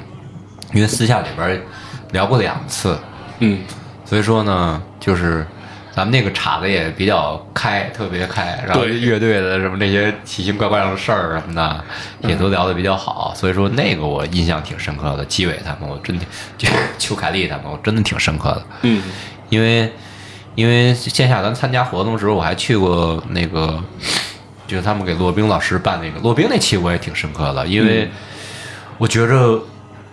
[0.75, 1.62] 因为私下里边
[2.12, 2.99] 聊过两次，
[3.40, 3.61] 嗯。
[4.05, 5.45] 所以说呢，就是
[5.92, 11.85] 咱们那个岔子也比较开，特别开，然后乐队的什么那些奇形怪怪的事儿什么的，
[12.29, 15.25] 也都聊得比较好，所以说那个我印象挺深刻的。
[15.25, 16.25] 纪委他们，我真的，
[16.57, 19.03] 就 邱凯丽他们，我真的挺深刻的，嗯。
[19.49, 19.92] 因为
[20.55, 23.83] 因为线下咱参加活动的时候，我还去过那个，
[24.66, 28.09] 就是他们给骆冰老师办那个骆冰那期，我也挺深刻的，因为
[28.99, 29.61] 我觉着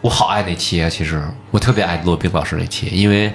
[0.04, 3.32] 我好爱那期啊，其实我特别爱骆宾老师那期，因为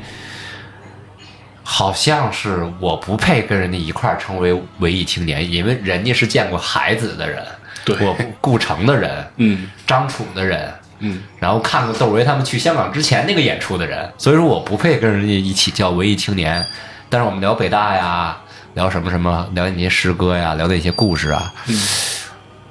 [1.62, 7.42] 好像是我不配跟人家一块儿成为文艺青年，因为人家是见过孩子的人，
[7.87, 16.64] 对我 顾城的人，嗯张楚的人，嗯然后看过窦唯他们去香港之前那个演出的人，所以说我不配跟人家一起叫文艺青年。
[17.09, 18.37] 但是我们聊北大呀，
[18.74, 21.81] 聊什么什么，聊那些诗歌呀，聊那些故事啊，嗯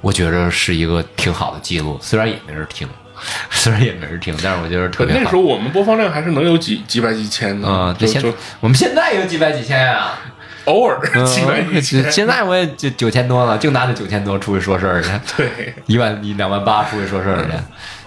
[0.00, 1.98] 我觉着是一个挺好的记录。
[2.00, 2.88] 虽然也没人听，
[3.50, 5.36] 虽然也没人听，但是我觉得特别好可那时。
[5.36, 10.18] 候我们播放量还是能有几几百几千的，嗯，这现就就我们现在有几百几千啊，
[10.66, 15.10] 偶尔几百几千，嗯现在我也就九千多了，就拿着九千多出去说事儿去。
[15.36, 17.52] 对，一万一两万八出去说事儿去，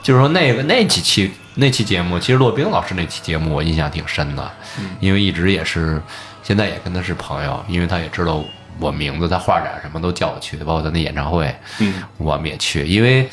[0.03, 4.51] 就是说那个那几期那期节目，其实骆冰老师那期节目我印象挺深的，
[4.99, 6.01] 因为一直也是
[6.43, 8.43] 现在也跟他是朋友，因为他也知道
[8.79, 13.29] 我名字，他画展什么都叫我去，包括他那演唱会，嗯我们也去，因为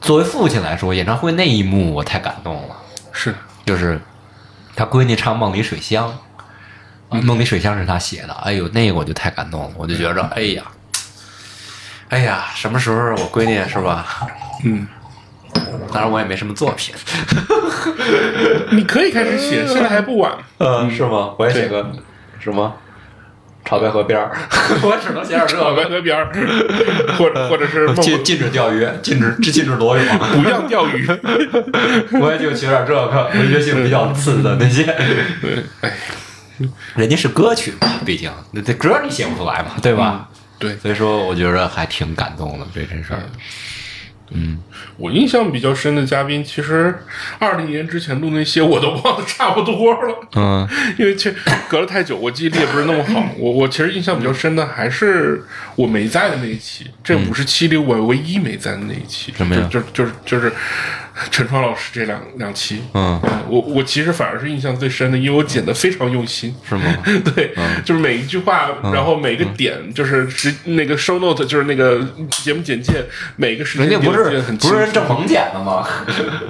[0.00, 2.76] 作为父亲来说，演唱会那一幕我太感动了，
[3.12, 3.34] 是，
[3.66, 4.00] 就是
[4.74, 6.16] 他闺女唱《梦里水乡》，
[7.22, 10.62] 《梦里水乡》是他写的，哎呦，那个我就太感动了，我就觉着，哎呀，
[12.08, 14.26] 哎呀，什么时候我闺女是吧？
[14.64, 14.86] 嗯，
[15.92, 16.94] 当然我也没什么作品，
[18.72, 20.32] 你可以开始写，现在还不晚。
[20.58, 21.34] 嗯，是吗？
[21.38, 21.90] 我也写个
[22.38, 22.72] 什么
[23.68, 24.32] 潮白河边儿，
[24.82, 25.90] 我只能写点这个白个。
[25.90, 26.32] 河边儿，
[27.18, 31.06] 或者或者是禁禁止钓鱼，禁止禁止裸泳， 不要钓鱼。
[32.18, 34.84] 我也就写点这个文学性比较次的那些。
[35.42, 35.92] 对，哎，
[36.94, 40.28] 人家是歌曲嘛，毕竟那这歌你写不出来嘛，对吧？
[40.58, 43.20] 对所以说我觉得还挺感动的这件事儿。
[44.96, 46.94] 我印象比较深的嘉宾，其实
[47.38, 50.28] 二零年之前录那些我都忘得差不多了。
[50.36, 51.36] 嗯因为其实
[51.68, 53.24] 隔了太久，我记忆力也不是那么好。
[53.38, 55.42] 我我其实印象比较深的还是
[55.76, 60.52] 我没在的那一期，这五十期里我唯一没在的那一期，什么呀就就就是就是
[61.30, 62.82] 陈川老师这两两期。
[62.94, 66.54] 嗯，我我其实反而是印象最深的，因为我剪得非常用心。
[66.68, 66.82] 是吗？
[67.34, 67.54] 对，
[67.84, 72.00] 就是每一句话，然后每个点，就是时那个 show note，就是那个
[72.30, 73.04] 节目简介，
[73.36, 75.86] 每个时间人家不点是不很清楚是郑鹏剪的吗？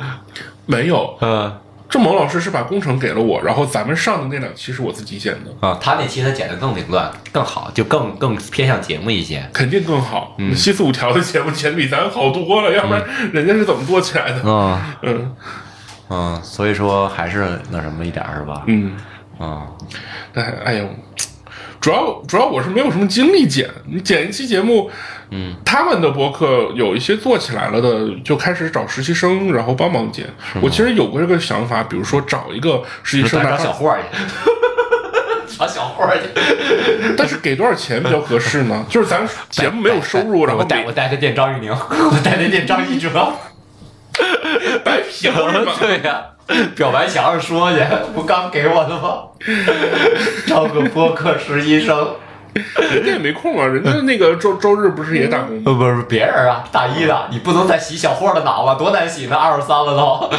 [0.67, 9.49] 没有，嗯郑萌老师是把工程给了我，然后咱们上的那两期是我自己剪的，啊，他那期他剪的更凌乱，更好，就更更偏向节目一些。
[9.53, 10.35] 肯定更好。
[10.39, 14.43] 嗯七四五条的节目剪的比咱好多了，要不然人家是怎么做起来的？
[14.45, 15.37] 嗯嗯
[16.11, 18.65] 嗯，所以说还是那什么一点儿是吧？
[18.67, 18.97] 嗯，
[19.41, 19.67] 嗯
[20.35, 20.89] 哎哎呦，
[21.81, 24.91] 主要主要我是没有什么精力剪，你剪一期节目，
[25.31, 30.27] 嗯，他们的博客有一些做起来了的，就开始找实习生，然后帮忙剪。
[30.61, 37.15] 我其实有过这个想法，比如说找一个实习生咱来找小霍儿去，找 小霍儿去。
[37.17, 38.85] 但是给多少钱比较合适呢？
[38.89, 43.33] 就是咱节目没有收入，然后我带我带他见张玉宁，我带他见张一哲。
[44.85, 45.73] 白嫖是吧？
[45.79, 46.23] 对呀、
[46.75, 47.79] 表白墙上说去，
[48.15, 49.25] 不刚给我的吗？
[50.47, 52.17] 招个播客实习生，
[52.55, 55.63] 人家也没空啊，人家那个周周日不是也打工吗？
[55.65, 60.31] 不不是别人啊，大一的，你不能再洗小霍的脑子，多难洗呢，二十三了都，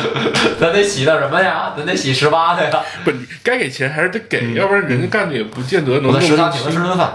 [0.59, 1.73] 咱得洗的什么呀？
[1.77, 2.79] 咱得洗十八的呀。
[3.03, 7.13] 不，你该给钱还是得给，要不然人家干的也不见得能我在食堂请他吃顿饭。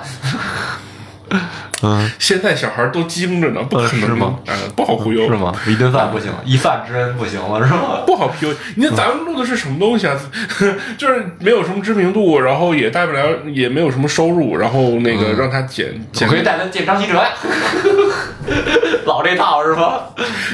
[1.84, 4.36] 嗯，现在小孩都精着呢，不可能是吗？
[4.46, 5.34] 哎，不好忽悠，是？
[5.36, 5.52] 吗？
[5.66, 8.02] 一顿饭不行，一饭之恩不行了是吗？
[8.06, 8.54] 不好 PU。
[8.76, 10.16] 你看咱们录的是什么东西啊？
[10.96, 17.28] 就是没有什么知名度，然后也带不了，也没有什么收入，然后那个让他剪剪我可以带他见张稀哲呀，
[19.04, 20.08] 老这套是吧？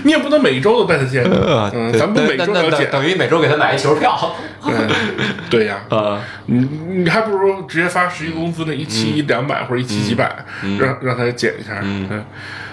[0.04, 4.34] 你也不能每周都带他见，嗯，咱们不每周都要剪，等于每周给他买一球票。
[4.64, 4.72] 嗯，
[5.48, 6.58] 对呀，呃，你
[7.02, 10.44] 你还不如直接发实习工资那一期一两百或者一期几百，
[10.78, 11.80] 让让它剪一下。
[11.82, 12.24] 嗯，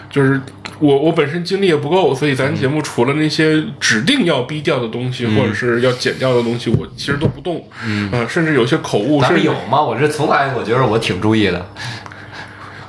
[0.10, 0.40] 就是
[0.80, 7.68] 我我本身精力也不够，所以咱节目除了那些指定要逼掉的东西，或者是要剪掉的东西，我其实都不动。
[7.86, 9.82] 嗯，甚至有些口误，咱们有吗？
[9.82, 11.70] 我这从来我觉得我挺注意的。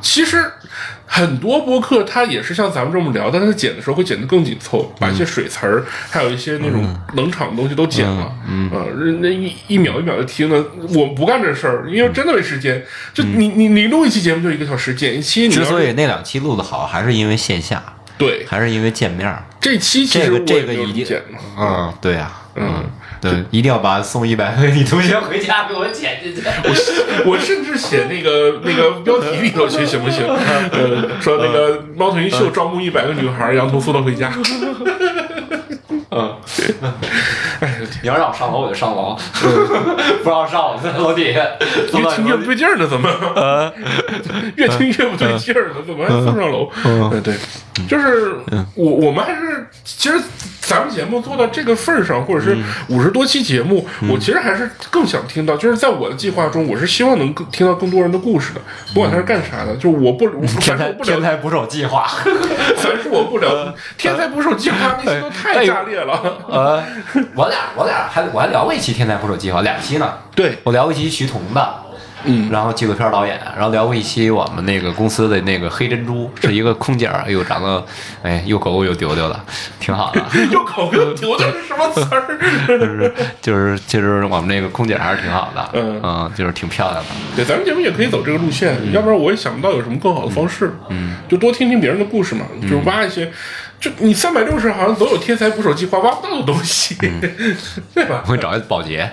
[0.00, 0.44] 其实
[1.10, 8.30] 很多播客它也是像咱们这么聊，但它剪的时候会剪得更紧凑，把一些水词儿，还有一些那种冷场的东西都剪了。
[8.46, 8.84] 嗯，呃，
[9.20, 12.84] 那一一秒一秒的听呢，我不干这事儿，因为真的没时间。
[13.14, 17.82] 就你你你录一期节目就一个小时，剪一期你之所以那两期录的好，还是因为线下，
[18.18, 19.42] 对还是因为见面儿。
[19.60, 21.22] 这期其这个实我也没有这个一定。
[21.58, 22.84] 嗯，对呀、嗯，
[23.20, 26.42] 对，一定要把送一百个女同学回家给我剪进去。
[26.44, 30.24] 我我甚至写那个那个标题里头去 行不行？
[30.26, 34.32] 呃，说那个猫头鹰秀招募一百个女孩，羊驼送她回家。
[36.10, 36.34] 嗯，
[38.02, 39.14] 你要让我上楼，我就上楼；
[40.24, 41.40] 不让我上，我就在楼底下。
[41.92, 43.72] 越听越不对劲儿呢，怎么？
[44.56, 46.70] 越听越不对劲儿呢，怎么还送上楼？
[47.10, 47.34] 对对，
[47.86, 48.36] 就是
[48.74, 50.18] 我我们还是其实
[50.68, 52.56] 咱们节目做到这个份儿上，或者是
[52.88, 58.60] 五十多期节目，我其实还是更想听到，就是在我的计划中，我是希望能更听到更多人的故事的，
[58.92, 60.28] 不管他是干啥的，就我不，
[60.60, 62.06] 天才天才捕手计划。
[62.76, 66.22] 凡是我不聊，天才捕手计划那些都太炸裂了。
[66.48, 66.84] 呃，
[67.34, 70.12] 我俩我俩还我还聊过一期《天才捕手计划》，两期呢。
[70.34, 71.74] 对，我聊过一期徐桐的，
[72.24, 77.84] 嗯，然后纪录片导演，然后聊过一期我们那个公司的那个黑珍珠，是一个空姐儿，哎呦长得
[78.22, 79.40] 哎又狗狗又丢丢的，
[79.78, 80.20] 挺好的。
[80.52, 82.38] 又狗又丢丢是什么词儿？
[82.66, 87.10] 就是就是就是我们那个空姐还是挺好的，嗯就是挺漂亮的。
[87.36, 90.74] 对，咱们节目也可以走这个路线，要不然我也想不到有什么更好的方式。
[90.90, 93.30] 嗯，就多听听别人的故事嘛，就是挖一些，
[93.80, 96.96] 就你三百六十好像总有天才捕手计划挖不到的东西，
[97.94, 98.30] 对吧我？
[98.30, 99.10] 会找一保洁，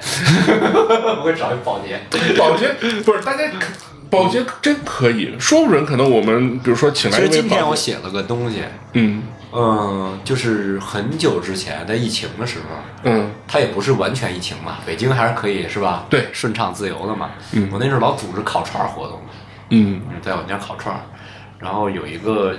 [1.18, 2.00] 我会找一保洁。
[2.38, 2.68] 保洁
[3.04, 3.44] 不是大家。
[4.10, 8.62] 保洁真可以，说不准可能我们比如说请来一位其实今天，我写了个东西，
[8.94, 16.06] 嗯嗯，就是很久之前在疫情的时候，嗯它也不是完全疫情嘛，北京还是可以是吧？
[16.08, 17.32] 对顺畅自由的嘛。
[17.54, 19.20] 嗯我那时候老组织烤串儿活动，
[19.72, 21.02] 嗯在我们家烤串儿，
[21.60, 22.56] 然后有一个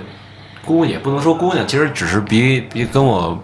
[0.67, 3.41] 姑娘，也不能说姑娘，其实只是比比跟我。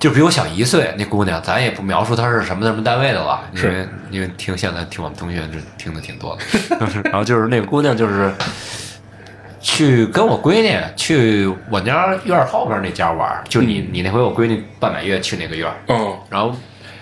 [0.00, 8.30] 就比我小一岁，那姑娘，咱也不描述她是什么什么单位的了，因为因为听现在听我们同学这听的挺多的， 然后就是那个姑娘就是
[9.62, 15.72] 去跟我闺女去我家院后边那家玩儿，就你你那回我闺女半满月去那个院
[16.28, 16.54] 然后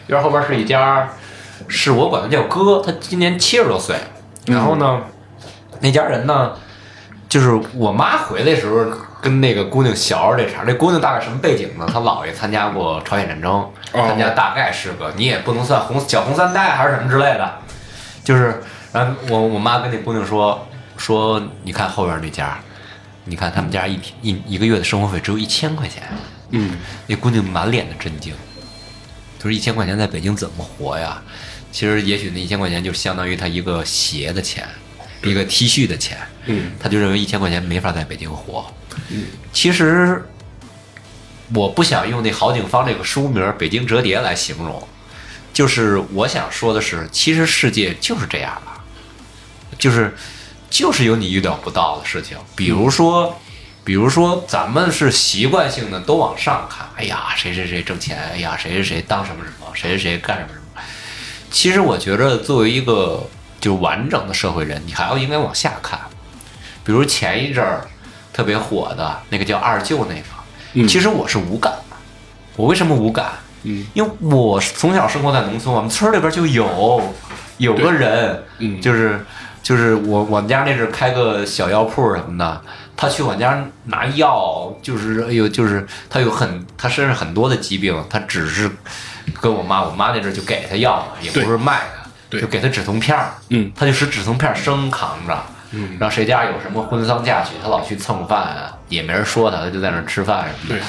[0.07, 1.09] 院后边是一家，
[1.67, 3.97] 是我管他叫哥，他今年七十多岁。
[4.47, 5.01] 然后呢，
[5.81, 6.53] 那家人呢，
[7.33, 8.85] 就是我妈回来的时候
[9.23, 10.67] 跟那个姑娘学着这茬儿。
[10.67, 11.89] 这姑娘大概什么背景呢？
[11.91, 17.51] 她姥爷参加过朝鲜战争，参加大概是个你也不能算红小红三代还是什么之类的，
[18.23, 18.63] 就是
[18.93, 20.69] 然后我我妈跟那姑娘说
[20.99, 22.59] 说，你看后边那家。
[23.25, 26.03] 你看他们家一天一一个月的生活费只有一千块钱，
[26.51, 26.77] 嗯
[27.07, 28.35] 那姑娘满脸的震惊，
[29.39, 31.23] 她说一千块钱在北京怎么活呀？
[31.71, 34.69] 其实也许那一千块钱就相当于她一个鞋的钱，
[35.25, 38.73] 一个 T 恤的钱，嗯他就认为一千块钱没法在北京活。
[39.53, 40.25] 其实
[41.55, 44.87] 我不想用那郝景芳这个书名《北京折叠》来形容，
[45.53, 50.15] 就是我想说的是，其实世界就是这样的，就是
[50.71, 53.39] 就是有你预料不到的事情，比如说。
[53.85, 60.81] 比如说，咱们是习惯性的都往上看，哎呀，谁谁谁挣钱，哎呀，谁谁谁当什么什么，谁谁谁干什么什么。
[61.51, 63.29] 其实我觉得，作为一个
[63.63, 65.99] 就完整的社会人，你还要应该往下看。
[66.85, 67.87] 比如前一阵儿
[68.33, 70.23] 特别火的那个叫二舅那个，
[70.75, 71.97] 嗯其实我是无感的。
[72.57, 73.27] 我为什么无感？
[73.63, 77.15] 嗯，因为我从小生活在农村，我们村里边就有
[77.59, 79.25] 有个人，嗯就是
[79.63, 82.61] 就是我我们家那是开个小药铺什么的，
[82.97, 88.69] 他去我家拿药，就是哎呦，就是他有很他身上很多的疾病，他只是
[89.41, 92.02] 跟我妈，我妈那阵儿就给他药嘛，也不是卖的，对
[92.41, 93.71] 就给他止痛片儿，嗯。
[93.75, 95.39] 他就使止痛片儿生扛着。
[95.73, 95.97] 嗯。
[95.99, 100.75] 然后谁家有什么婚丧嫁娶，他老去蹭饭啊，也没人说他，他就在那儿吃饭什么的。
[100.75, 100.83] 对，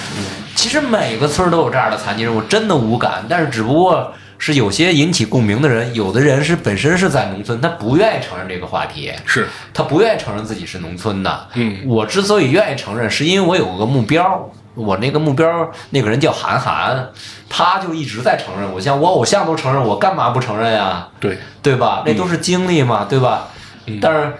[0.55, 9.47] 其实每个村儿都有这样的残疾人，我真的无感，但是只不过是有些引起共鸣的人，有的人是本身是在农村，他不愿意承认这个话题，是。
[9.73, 11.47] 他不愿意承认自己是农村的。
[11.53, 11.77] 嗯。
[11.85, 17.09] 我之所以愿意承认，是因为我有个目标，我那个目标那个人叫韩寒，
[17.49, 18.71] 他就一直在承认。
[18.73, 21.07] 我像我偶像都承认，我干嘛不承认呀？
[21.19, 22.03] 对，对吧？
[22.05, 23.47] 那都是经历嘛，对吧？
[23.85, 24.33] 嗯但是，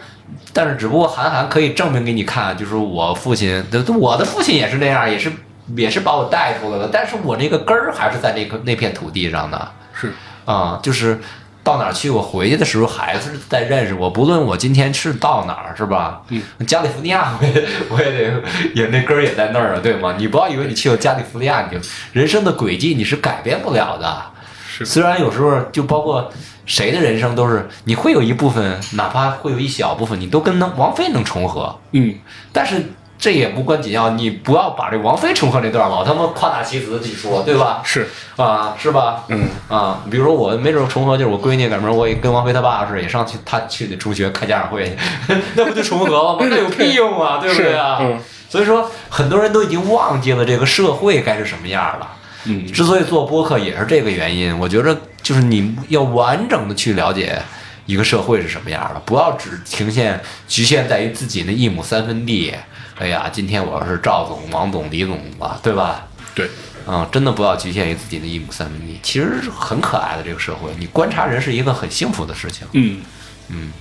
[0.53, 5.31] 但是只不过韩寒可以证明给你看，就是我父亲，对我的父亲也是那样，也是
[5.75, 10.13] 也是把我带出来的，但是我那个根儿还是在那个那片土地上的是
[10.45, 11.21] 啊、就是
[11.63, 16.21] 到哪儿去，我回去的时候还是在认识我，不论我今天是到哪儿，是吧？
[16.29, 18.43] 嗯，加利福尼亚我也我也得
[18.75, 20.15] 也那根儿也在那儿啊，对吗？
[20.17, 24.21] 你不要以为你去了加利福尼亚，你就人生的轨迹你是改变不了的。
[24.67, 26.29] 是虽然有时候就包括
[26.65, 32.15] 谁的人生都是，你会有一部分，哪怕会有一小部分，你都跟能王菲能重合，嗯，
[32.51, 37.81] 但是这也无关紧要，你不要把这王菲重合那段老他妈夸大其词去说，对吧？
[37.83, 39.23] 是，啊，是吧？
[39.29, 44.97] 嗯啊，比如说我没准重合就是我闺女，赶明儿我也跟王菲她爸似的，也上去她去的中学开家长会去，
[45.55, 46.45] 那不就重合了吗？
[46.49, 47.99] 那有屁用啊， 对不对啊？
[48.01, 52.07] 嗯所以说，很多人都已经忘记了这个社会该是什么样了。
[52.45, 57.41] 嗯之所以做播客也是这个原因，我觉得就是你要完整的去了解
[57.87, 62.53] 一个社会是什么样的，不要只停限局限在于自己那一亩三分地。
[62.99, 66.05] 哎呀，今天我要是赵总、王总、李总吧，对吧？
[66.35, 66.49] 对，
[66.87, 70.69] 嗯，真的不要局限于自己的一亩三分地，其实很可爱的这个社会。
[70.77, 72.67] 你观察人是一个很幸福的事情。
[72.73, 73.01] 嗯
[73.49, 73.71] 嗯，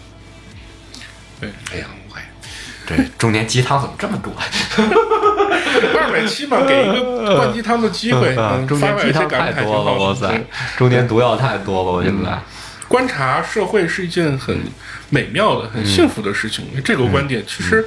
[1.40, 2.16] 对，哎呀，我
[2.86, 4.32] 这中年鸡汤怎么这么多？
[5.94, 10.42] 二百七嘛，给一个灌鸡汤的机会， 嗯，中年鸡汤太多了，哇塞，
[10.76, 12.38] 中年毒药太多了，我现在。
[12.92, 14.54] 观察社会是一件很
[15.08, 16.66] 美妙的、很幸福的事情。
[16.84, 17.82] 这个观点，其实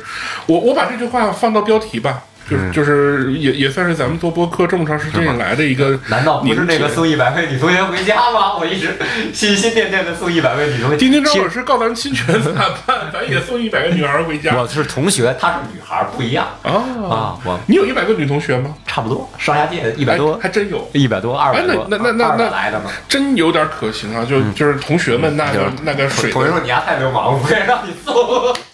[0.47, 5.99] 我我把这句话放到标题吧，就是就是也也算是咱们做播客这么长时间以来的一个。
[6.09, 8.55] 难道不是那个送一百位女同学回家吗？
[8.59, 8.95] 我一直
[9.33, 10.97] 心心念念的送一百位女同学。
[10.97, 12.97] 丁丁张其老师告咱侵权怎么办？
[13.13, 16.71] 咱也送一百个女孩回家我是同学，她是女孩，不一样啊！
[17.09, 17.37] 啊。
[17.43, 18.73] 我你有一百个女同学吗？
[18.85, 20.87] 差不多上下届一百多哎，还真有。
[20.93, 22.91] 一百多，二百多，哎那那那那那来的吗。
[23.09, 24.23] 真有点可行啊！
[24.23, 28.13] 就就是同学们那个那个水同学说你丫太流氓我，不该让你送。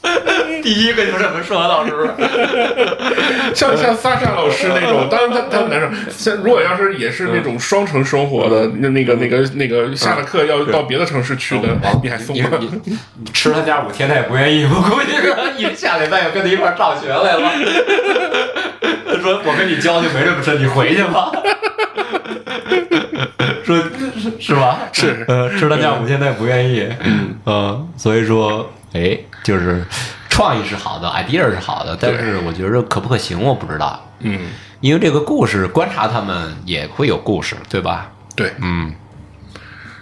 [0.63, 1.91] 第一个就这么说，老师。
[3.53, 11.69] 像像萨莎老师那种， 当然他他们男生，像如果要是也是那种双城生活的，那那个那个那个下了课要到别的城市去的，
[12.03, 12.49] 你还送吗？
[12.59, 14.65] 你你你吃他家五天，他也不愿意。
[14.65, 17.51] 我估计是一下礼拜要跟他一块儿上学来了。
[19.07, 21.31] 他说：“我跟你交情没这么深，你回去吧。”
[23.63, 24.79] 说是是吧？
[24.91, 26.87] 是呃，吃他家五天他也不愿意。
[27.03, 29.85] 嗯呃，所以说，哎，就是
[30.29, 34.07] 创意是好的，idea 是好的，但是我觉得可不可行，我不知道。
[34.19, 38.11] 嗯，因为这个故事，观察他们也会有故事，对吧？
[38.35, 38.93] 对，嗯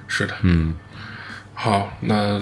[0.07, 0.35] 是的。
[0.41, 0.75] 嗯
[1.53, 2.39] 好，那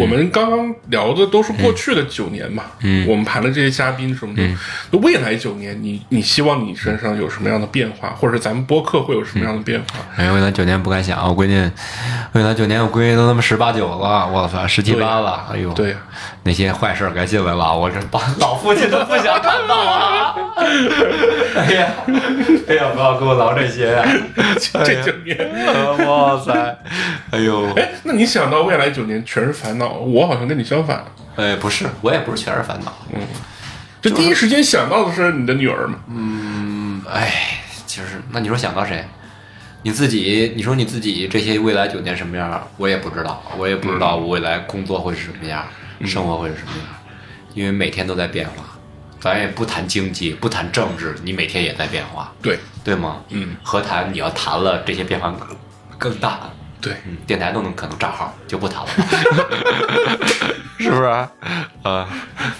[0.00, 3.06] 我们刚刚聊的都是过去的九年嘛，嗯。
[3.06, 4.42] 我们盘的这些嘉宾什么的，
[4.90, 9.98] 就未来九年，你你希望你身上有什么样的变化，或者咱们播客会有什么样的变化？
[10.16, 11.70] 哎，未来九年不敢想，我闺女，
[12.32, 15.90] 未来九年我闺女都他妈十八九了，我操，十七八了，哎呦，对。
[15.90, 15.96] 呀，
[16.42, 20.34] 那些坏事儿该进来了，我这把老父亲都不想看到啊！
[21.56, 21.88] 哎呀，
[22.68, 24.04] 哎呀，不要跟我聊这些呀、
[24.84, 25.38] 这九年，
[26.06, 26.52] 哇塞，
[27.30, 31.04] 哎呦，哎，那你想到未来九年全是烦恼，我好像跟你相反，
[31.36, 33.20] 哎，不是，我也不是全是烦恼，嗯，
[34.00, 39.04] 这第一时间想到的是你的女儿嘛，嗯，哎，其实那你说想到谁？
[39.82, 45.64] 你自己，你说你自己这些未来九年什么样，我也不知道，我也不知道我未来工作会是什么样，
[46.04, 46.86] 生活会是什么样，
[47.54, 48.64] 因为每天都在变化。
[49.18, 53.16] 咱也不谈经济，不谈政治，你每天也在变化，对对吗？
[53.30, 55.56] 嗯，何谈你要谈了这些变化更
[55.98, 56.40] 更大？
[56.80, 58.88] 对，嗯，电台都能可能账号就不谈了，
[60.78, 61.04] 是不是？
[61.04, 62.08] 啊，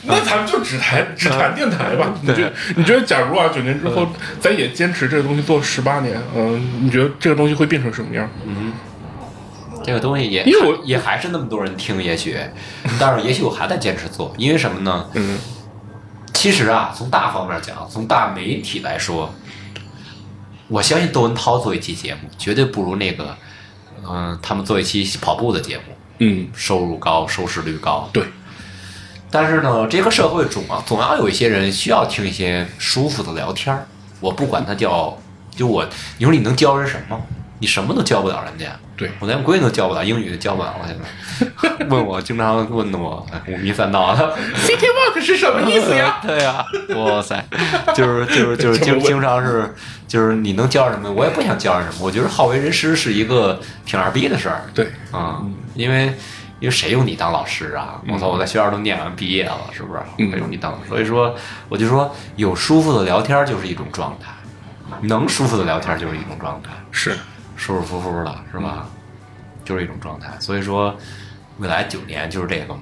[0.02, 2.12] 那咱们就只谈只谈电台吧。
[2.22, 4.06] 你觉得你觉得，假如啊，九年之后
[4.40, 8.28] 咱也坚持这个东西做十八年，嗯，你觉得这个东西会变成什么样？
[8.44, 8.72] 嗯。
[9.84, 12.36] 这个东西也因为我也还是那么多人听，也许，
[12.98, 15.08] 但是也许我还在坚持做，因为什么呢？
[15.14, 15.38] 嗯。
[16.34, 19.32] 其实啊，从大方面讲，从大媒体来说，
[20.66, 23.36] 我相信窦文涛做一期节目，绝对不如那个，
[24.08, 25.82] 嗯、他们做一期跑步的节目，
[26.18, 28.08] 嗯，收入高，收视率高。
[28.12, 28.24] 对，
[29.30, 33.86] 但是呢，这个社会总啊总要有一些人需要听一些舒服的聊天儿。
[34.20, 35.16] 我不管他叫，
[35.50, 35.86] 就我，
[36.18, 37.20] 你说你能教人什么？
[37.58, 38.66] 你什么都教不了人家。
[38.96, 40.86] 对我连闺女都教不了，英语都教不了了。
[40.86, 44.36] 现在 问我，经常问的我哎五迷三道的。
[44.56, 46.18] ，City Walk 是什么意思呀？
[46.26, 46.64] 对呀、
[46.96, 47.44] 哇塞，
[47.94, 49.74] 就是就是就是 经经常是
[50.08, 52.04] 就是你能教什么，我也不想教人什么。
[52.04, 55.42] 我觉得好为人师是一个挺二逼的事儿对，啊、
[55.74, 56.06] 因为
[56.58, 58.00] 因为谁用你当老师啊？
[58.08, 60.00] 我操，我在学校都念完毕业了，是不是？
[60.18, 60.78] 嗯谁用你当？
[60.88, 61.34] 所以说，
[61.68, 64.32] 我就说有舒服的聊天就是一种状态，
[65.02, 66.70] 能舒服的聊天就是一种状态。
[66.90, 67.14] 是，
[67.56, 68.86] 舒舒服服的，是吧？
[69.64, 70.32] 就是一种状态。
[70.38, 70.94] 所以说，
[71.58, 72.76] 未来九年就是这个，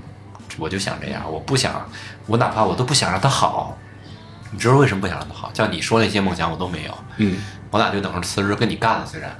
[0.59, 1.22] 我就想这样。
[1.31, 1.89] 我不想，
[2.27, 3.79] 我哪怕我都不想让他好。
[4.51, 5.51] 你知道为什么不想让他好？
[5.55, 7.39] 像你说那些梦想我都没有，嗯
[7.75, 9.05] 我俩就等着辞职跟你干了。
[9.05, 9.37] 虽然，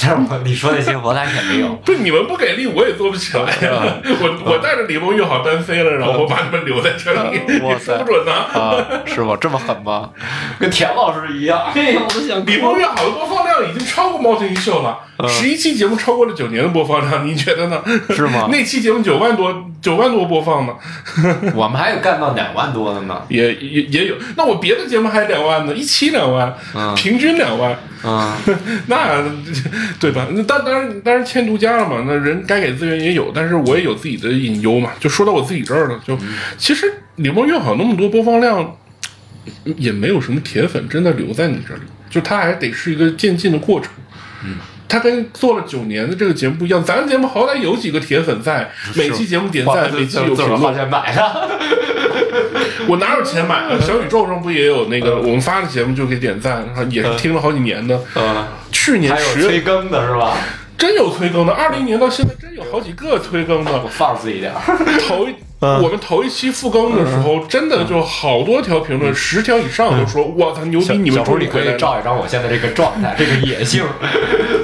[0.00, 1.74] 但是我你说那些我俩也没有。
[1.84, 4.00] 不，你们不给力，我也做不起来呀。
[4.02, 8.32] 我我带着李梦玉好单飞了，然后我把你们留在这里，我说塞不准呢。
[8.32, 9.36] 啊，是吗？
[9.38, 10.08] 这么狠吗？
[10.58, 11.70] 跟田老师一样。
[11.74, 14.98] 哎呀，我都想李梦玉好的播放量已经超过《猫头鹰秀》了，
[15.28, 17.82] 十一期节目超过了九年的播放量，你觉得呢？
[18.08, 20.72] 是吗那期节目九万多，九万多播放呢，
[21.54, 23.20] 我们还有干到两万多的呢。
[23.28, 24.14] 也也也有。
[24.36, 27.76] 那我别的节目还两万呢，一期两万，嗯平均两万。
[28.02, 28.38] 啊，
[28.86, 29.22] 那
[29.98, 30.26] 对吧？
[30.32, 34.90] 那当当然当然签独家了嘛，那人该给资源也有，但是我也有自己的隐忧嘛。
[34.98, 36.18] 就说到我自己这儿了，就、
[36.56, 36.86] 其实
[37.16, 38.76] 李梦月好那么多播放量，
[39.76, 43.90] 也没有什么铁粉真的留在你这里，就他还得是一个渐进的过程。
[44.44, 44.56] 嗯。
[44.88, 50.72] 他跟做了九年的这个节目不一样，咱节目好歹有几个铁粉在，每期节目点赞，每期有评论花。
[50.74, 51.50] 钱买的。
[52.88, 53.78] 我哪有钱买啊？
[53.80, 58.00] 小宇宙上不也有那个我们发的节目就给点赞，也是听了好几年的。
[58.16, 60.36] 嗯，去年还有十催更的是吧？
[60.78, 63.86] 真有催更的，二零年到现在真有好几个催更的我。
[63.88, 64.50] 放肆一点。
[65.06, 70.96] 头一我们头一期复更的时候，真的就好多条评论，十条以上都说：“我操，牛逼！
[70.96, 71.76] 你们小胡，你可以。
[71.76, 73.84] 照一张我现在这个状态， 这个野性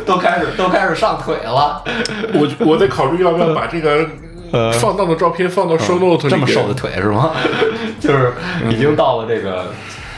[0.06, 1.84] 都开始都开始上腿了。
[2.32, 4.08] 我我得考虑要不要把这个
[4.80, 6.30] 放荡的照片放到 show note 里。
[6.30, 7.32] 这么瘦的腿是吗？
[8.00, 8.32] 就是
[8.70, 9.72] 已经到了这个，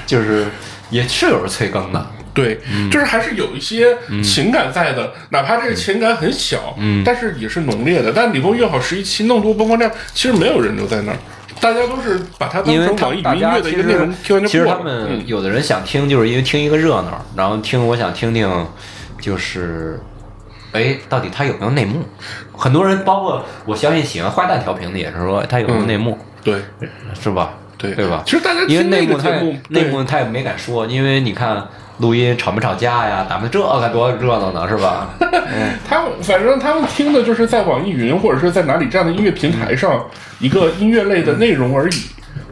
[0.06, 0.46] 就是
[0.90, 2.06] 也是有人催更的。
[2.34, 8.12] 对，就是还是有一些情感在的，哪怕这个情感很小，嗯但是也是浓烈的。
[8.14, 11.18] 但李峰约好十一期那么多播放量，其实没有人留在那儿，
[11.60, 14.64] 大家都是把它当成网易云音乐的一个内容听完就其实。
[14.66, 18.48] 他们嗯有的人想听，就是因为听一个热闹，然后听我想听听，
[19.20, 19.98] 就是，
[20.72, 22.02] 哎，到底他有没有内幕？
[22.56, 26.60] 很多人，包括我相信喜欢坏蛋调频的，也是说他有没有内幕，对
[27.20, 27.54] 是吧？
[27.78, 28.22] 对对吧？
[28.26, 31.64] 其实大家因为内幕他内对幕他也没敢说，因为你看
[31.98, 35.08] 录音吵没吵架呀，咱们这个多热闹呢，是吧？
[35.88, 40.04] 他们反正他们听的就是在网易云或者是在哪里这样的音乐平台上
[40.40, 42.02] 一个音乐类的内容而已，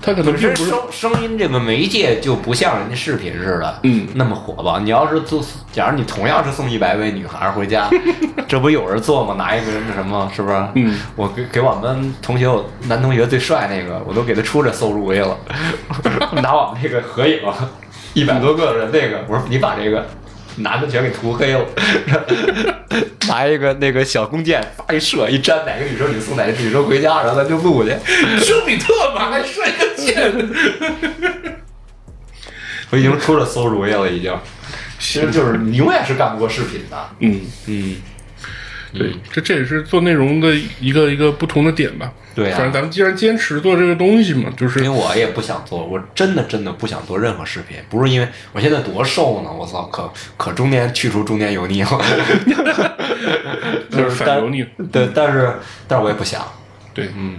[0.07, 4.79] 他可能本身并不是声声音这个媒介就不像人家视频似的，嗯那么火爆。
[4.79, 7.91] 你要是做，假如你同样是送一百位女孩回家，
[8.47, 9.35] 这不有人做吗？
[9.35, 10.57] 拿一个那什么，是不是？
[10.77, 15.37] 嗯，我给给我们同学，我男同学最帅那个，我都给他出这馊主意了，
[16.41, 17.41] 拿我们这个合影，
[18.15, 20.07] 一百多个人那个，我说你把这个。
[20.57, 21.65] 男的全给涂黑了，
[23.29, 27.91] 拿一个那个小弓箭，叭一射，一粘哪个女生你送哪个女生回家，然后咱就录去。
[28.45, 30.33] 丘比特嘛，还射一个箭。
[32.91, 34.33] 我已经出了馊主意了，已经。
[34.99, 37.11] 其实就是你永远是干不过视频的。
[37.21, 37.97] 嗯，嗯，
[38.99, 42.13] 对，这这也是做内容的一个一个不同的点吧。
[42.35, 42.57] 对啊。
[42.57, 51.89] 反正咱们既然坚持做这个东西嘛，就是因为我也不想做，我真的真的不想做任何视频，不是因为我现在多瘦呢，我操，可可中间去除中间油腻了，
[53.91, 54.65] 就是反油腻。
[54.93, 55.55] 对，但是
[55.87, 56.47] 但是我也不想，
[56.93, 57.39] 对，嗯。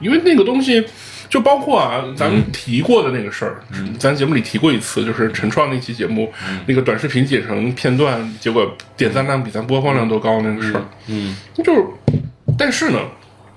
[0.00, 0.82] 因为那个东西，
[1.30, 3.62] 就包括啊，咱们提过的那个事儿，
[3.98, 6.30] 咱节目里提过一次，就是陈创那期节目，
[6.66, 11.84] 那个短视频剪成片段，结果点赞量比咱播放量都高那个事儿，嗯就是，
[12.58, 12.98] 但是呢。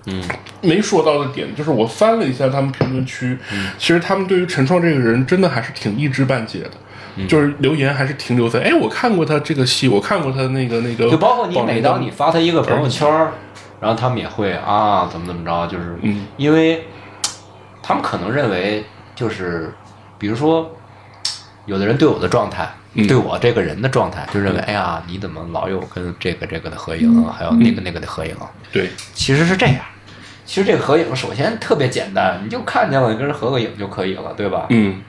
[0.06, 0.22] 嗯。
[0.66, 3.68] 没说到的点就是，我翻了一下他们评论区，嗯。
[3.78, 6.72] 其实他们对于陈创这个人真的还是挺一知半解的，
[7.16, 7.28] 嗯。
[7.28, 13.10] 就是留言还是停留在，哎，我看过他这个戏，我看过他那个那个，就包括你每当你发他一个朋友圈
[13.82, 16.28] 然后他们也会啊怎么怎么着，就是嗯。
[16.38, 16.86] 因为
[17.84, 19.72] 他们可能认为就是
[20.18, 20.76] 比如说
[21.68, 22.68] 有的人对我的状态。
[22.96, 28.36] 嗯对我这个人的状态，就认为，哎呀，你怎么老有跟这个这个的合影，还有那个那个的合影？
[28.72, 29.78] 对，其实是这样，
[30.46, 34.68] 其实这个合影首先特别简单，你就看见了，你跟人合个影就可以了，对吧？
[34.70, 35.02] 嗯。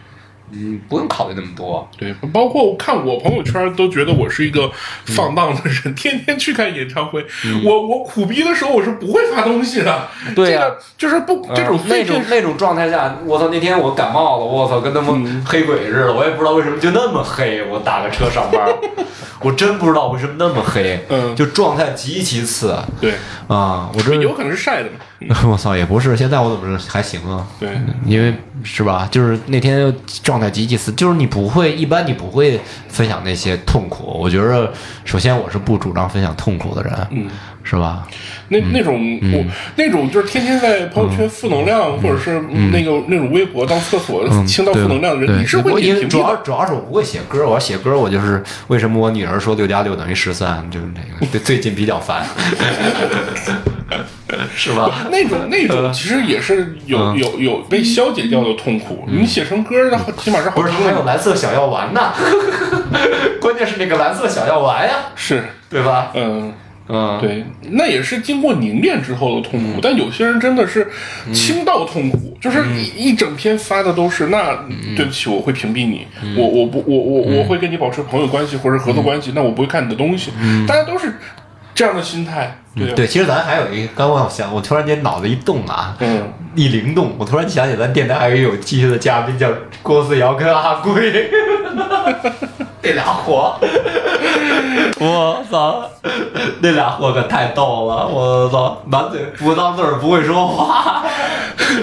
[0.53, 1.89] 嗯，不用考虑那么多。
[1.99, 4.71] 对，包括我看我朋友圈都觉得我是一个
[5.07, 7.25] 放荡的人， 天天去看演唱会。
[7.65, 10.09] 我我苦逼的时候我是不会发东西的。
[10.35, 12.05] 对呀这个就是不这种嗯那。
[12.05, 13.49] 种那种状态下，我操！
[13.49, 17.63] 那天我感冒了，我操，跟他们黑鬼似的，我也不知道为什么就那么黑。
[17.65, 18.69] 我打个车上班，
[19.41, 23.15] 我真不知道为什么那么黑，嗯就状态极其次对，
[23.49, 23.91] 啊！
[23.95, 24.97] 我这有可能是晒的嘛。
[25.47, 27.47] 我操，也不是，现在我怎么还行啊？
[27.59, 27.69] 对，
[28.07, 29.09] 因为是吧？
[29.11, 34.05] 就是那天状态极其次，就是你不会，一般你不会分享那些痛苦。
[34.19, 34.73] 我觉得，
[35.05, 37.27] 首先我是不主张分享痛苦的人，嗯，
[37.63, 38.07] 是吧？
[38.49, 39.45] 那那种我
[39.77, 46.19] 那种就是天天在朋友圈负能量，或者是那个那种微博当厕所嗯，倾倒负能量的人，你是会因为主。
[46.19, 52.25] 要主要是我不会写歌，我要写歌，我就是为什么我女儿说六加六等于十三，就是那个最最近比较烦。
[54.55, 55.07] 是吧？
[55.11, 57.19] 那种 那种其实也是有嗯。
[57.19, 59.05] 有有被消解掉的痛苦。
[59.09, 62.13] 你写成歌，然后起码是好不是，听还有，蓝色小药丸呢，
[63.41, 65.45] 关键是那个蓝色小药丸呀，是。
[65.71, 66.11] 对吧？
[66.15, 66.53] 嗯。
[66.87, 70.87] 嗯，对，那也是经过凝练之后的痛苦，但有些人真的是
[71.33, 74.55] 倾倒痛苦，就是一一整篇发的都是，那
[74.95, 80.31] 对不起，我会屏蔽你，我我不我我我会跟你保持朋友关系或者合作关系，那我不会看你的东西，
[80.69, 81.15] 大家都是
[81.75, 83.07] 这样的心态，对。
[83.07, 89.49] 其实咱还有一个，刚我想，我突然间脑子一动啊，嗯，一灵动，我突然想起咱电台还有继续的嘉宾叫
[89.83, 91.31] 郭思瑶跟阿贵，
[92.83, 93.59] 那俩货，
[95.01, 95.89] 我操，
[96.61, 101.03] 那俩货可太逗了，我操，满嘴不当字儿不会说话，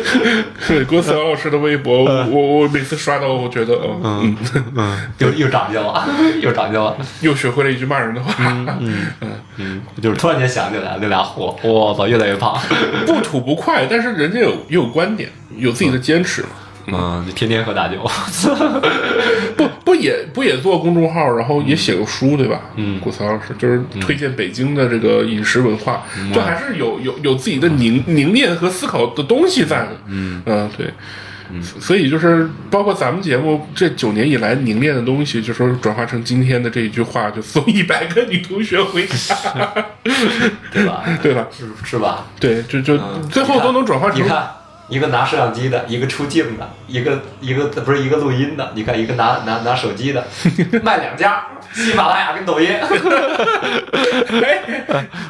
[0.67, 4.37] 对，郭思瑶老师的微博，我我我每次刷到，我觉得，嗯
[4.75, 6.07] 嗯，又又长进了，
[6.41, 8.33] 又长进了，又学会了一句骂人的话，
[9.57, 12.57] 嗯，就是突然间想起来那俩货，我操，越来越胖，
[13.05, 16.49] 不吐不快，但是人家有也有观点，有自己的坚持嘛。
[16.87, 17.97] 嗯，就天天喝大酒，
[19.55, 22.59] 不不也不也做公众号，然后也写过书，对吧？
[22.75, 26.03] 嗯，古曹老师就是推荐北京的这个饮食文化，
[26.33, 29.91] 就还是有有有自己的凝凝练和思考的东西在的。
[30.07, 30.41] 嗯
[30.75, 30.87] 对。
[31.61, 39.35] 所以就是包括咱们节目这九年以来凝练的东西，就说转化成今天的这一句话，就送一百个女同学回家，
[40.71, 41.03] 对吧？
[41.21, 41.47] 对吧？
[41.51, 42.25] 是是吧？
[42.39, 42.97] 对，就就
[43.29, 44.47] 最后都能转化成你看，
[44.89, 50.25] 一个拿摄像机的，一个出镜的，一个一个不是一个录音的，你看一个拿拿拿手机的，
[50.83, 52.69] 卖两家，喜马拉雅跟抖音。
[52.81, 52.87] 我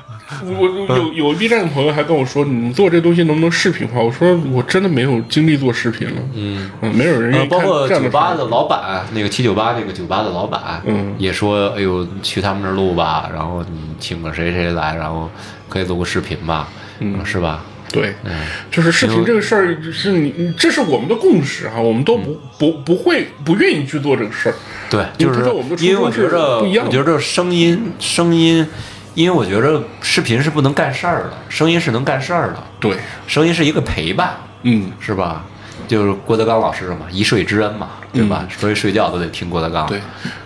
[0.45, 3.99] 我有有 B 站的朋友还跟我说，你们做这东西能不能视频化？
[3.99, 6.21] 我说我真的没有精力做视频了。
[6.33, 15.29] 嗯没有人愿呃，意看包括酒吧的老板，那个七九八那个酒吧的老板，嗯也说，哎呦，去他们那儿录吧，然后你请个谁谁来，然后
[15.69, 16.67] 可以录个视频吧，
[16.99, 17.63] 嗯，是吧？
[17.91, 18.31] 对，嗯
[18.71, 24.55] 就是视频这个事儿，是你你这是我们的共识哈，我们都不不不会不愿意去做这个事儿。
[24.89, 25.41] 对，你就是
[25.85, 28.65] 因为我觉得，不一样我觉得声音声音，
[29.13, 32.97] 因为我觉得视频是不能干事儿的，声音是能干事儿的，对，
[33.27, 35.43] 声音是一个陪伴，嗯，是吧？
[35.87, 38.47] 就是郭德纲老师嘛，一睡之恩嘛，对吧？
[38.49, 39.85] 所以睡觉都得听郭德纲。
[39.87, 40.01] 嗯对，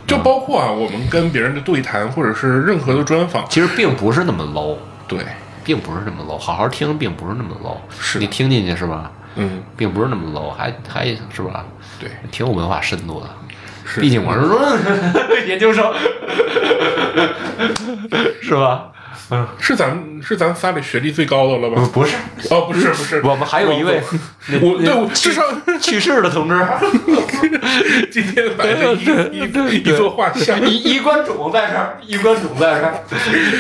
[0.08, 5.20] 就包括啊，我们跟别人的对谈，或者是任何的专访，其实并不是那么 low，对，
[5.64, 9.12] 并不是那么 low，好好听并不是那么 low，是你听进去是吧？
[9.36, 11.64] 嗯，并不是那么 low，还还是吧？
[12.00, 13.30] 对，挺有文化深度的。
[13.86, 14.02] 是。
[14.02, 14.60] 毕竟我是说
[15.48, 15.94] 研究生，
[18.42, 18.92] 是吧？
[19.32, 19.48] 嗯。
[19.60, 21.88] 是咱们是咱仨里学历最高的了吧？
[21.94, 22.16] 不是，
[22.50, 24.02] 哦，不是不是，我们还有一位。
[24.60, 25.44] 我对我至少
[25.80, 26.56] 去世的同志，
[28.12, 29.06] 今天摆着一
[29.38, 33.04] 一一座画像，衣衣冠冢在这儿，衣冠冢在这儿，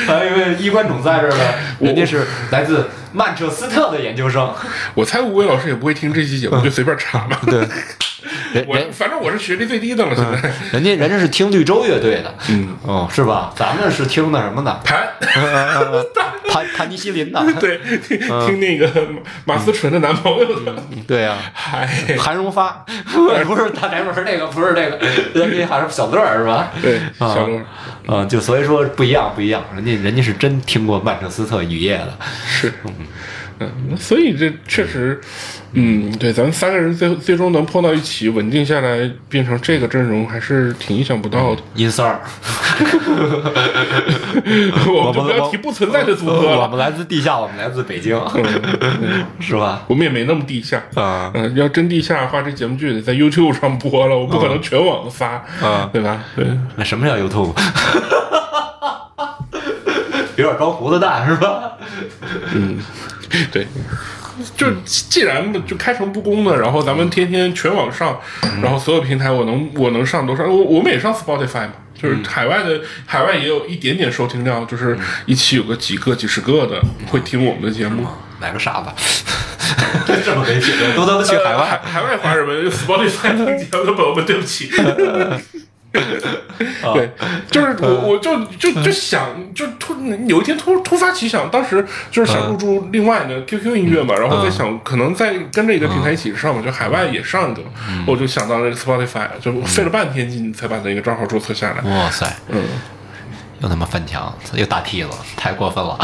[0.07, 4.51] 还有一位衣冠冢在这儿的，人家是来自曼彻斯特的研究生。
[4.95, 7.39] 我猜吴伟老师也不会听这期节目，就随便查吧。
[7.45, 7.67] 对，
[8.67, 10.51] 我反正我是学历最低的了，现在。
[10.71, 13.51] 人家人家是听绿洲乐队的，嗯，哦，是吧？
[13.55, 14.81] 咱们是听的什么的？
[14.83, 15.07] 盘，
[16.55, 18.89] 盘盘尼西林的， 对，听听那个
[19.43, 20.73] 马思纯的男朋友的，
[21.05, 21.85] 对呀、韩，
[22.17, 22.85] 韩荣发，
[23.45, 24.97] 不是大宅门那个，不是那个，
[25.33, 26.71] 人家还是小乐儿是吧？
[26.81, 27.59] 对，啊小乐
[28.07, 32.91] 嗯，就所以说不一样，不一样，人家人家是真听过曼彻斯特雨夜的，是，嗯，
[33.57, 35.19] 那所以这确实，
[35.73, 41.61] 嗯，对，咱们三个人最最终能碰到一起，稳定下来，变成这个阵容，还是挺意想不到的。
[41.75, 42.19] 阴三儿，
[44.87, 48.19] 我们就不要提不存在的组合了，我们来自地下，我们来自北京，
[49.39, 49.83] 是吧？
[49.87, 50.83] 我们也没那么地下。
[50.95, 56.21] 啊嗯，要真地下的话，这节目就得在 YouTube 上播了，我不可能全网发，啊对吧？
[56.35, 56.45] 对，
[56.75, 57.53] 那什么叫 YouTube？
[60.37, 61.71] 有点装胡子蛋是吧？
[63.51, 63.67] 对，
[64.55, 68.19] 就既然就开诚布公的，然后咱们天天全网上，
[68.61, 78.05] 然后所有平台我能我能上都上，我我们也上 Spotify 嘛，就是海外的海外也有一点点收听量，就是一期有个几个几十个的会听我们的节目。
[78.37, 78.89] 买个傻子，
[80.25, 81.65] 这么没品位，都他妈去海呃外。
[81.65, 84.69] 海海外华人们 Spotify 听节目的朋友们，对不起。
[86.93, 87.11] 对，
[87.51, 89.95] 就是我，我就就就想，就突
[90.27, 97.61] 有一天突突发奇想，当时就是想入驻另外的 QQ 音乐嘛，然后在想，可能在跟着一个平台一起上嘛，就海外也上一个，
[98.05, 101.81] 我就想到那个 Spotify，就费了半天劲才把那个账号注册下来。
[101.89, 102.63] 哇塞，嗯，
[103.59, 105.97] 又他妈翻墙，又打梯子，太过分了！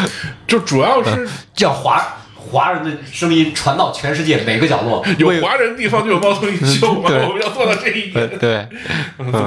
[0.46, 2.02] 就主要是 让华
[2.50, 8.66] 华人的声音传到全世界每个角落，有为华人地方就有猫头鹰秀嘛，对 我们要做到这一点，对，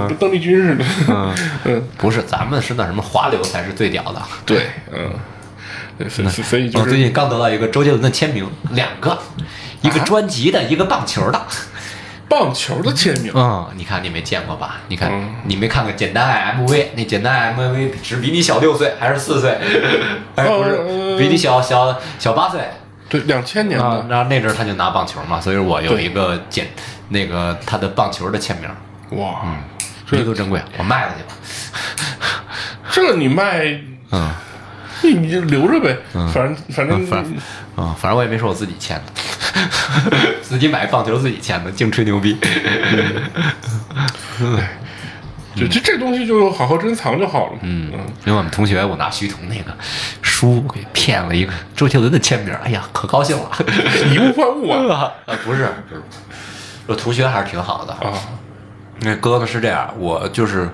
[0.08, 0.86] 跟邓丽君似的？
[1.66, 4.22] 嗯 不是咱们是那什么华流才是最屌的。
[4.46, 5.10] 对，嗯，
[5.98, 9.18] 对所以所以就是我最近刚得到一个周杰伦的签名，两个，
[9.82, 11.42] 一个专辑的，一个棒球的。
[12.30, 14.78] 棒球的签名，嗯，你看你没见过吧？
[14.88, 16.66] 你看、嗯你没看过《简单爱 MV》？
[16.96, 19.58] 那《简单爱 MV》只比你小六岁还是四岁？
[20.38, 22.62] 哎，不是，呃比你小小小八岁
[23.12, 23.98] 对，两千年啊。
[23.98, 26.66] 的，然后那阵儿他就拿棒球嘛，所以我有一个简
[27.10, 29.42] 那个他的棒球的签名，哇，
[30.10, 31.36] 弥足珍贵，我卖了去吧。
[32.90, 33.66] 这个你卖，
[34.12, 34.32] 嗯
[35.04, 37.26] 你你就留着呗，反正反正嗯，反
[37.76, 42.38] 嗯，反正我也没说我自己签的， 自己买棒球自己签的，净吹牛逼。
[45.54, 47.60] 就这这东西就好好珍藏就好了嘛。
[47.64, 47.92] 嗯，
[48.26, 49.76] 因为我们同学我拿徐桐那个
[50.42, 53.52] 书给骗了一个周杰伦的签名，哎呀，可高兴了。
[54.12, 56.02] 以物换物啊 啊，不是，不是，
[56.88, 57.94] 我同学还是挺好的。
[57.94, 58.12] 啊，
[59.02, 60.68] 那哥哥是这样，我就是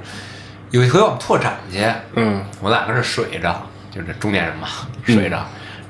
[0.72, 3.62] 有一回我们拓展去，嗯我俩搁这水着，
[3.92, 4.70] 就是中年人嘛，
[5.06, 5.36] 水着，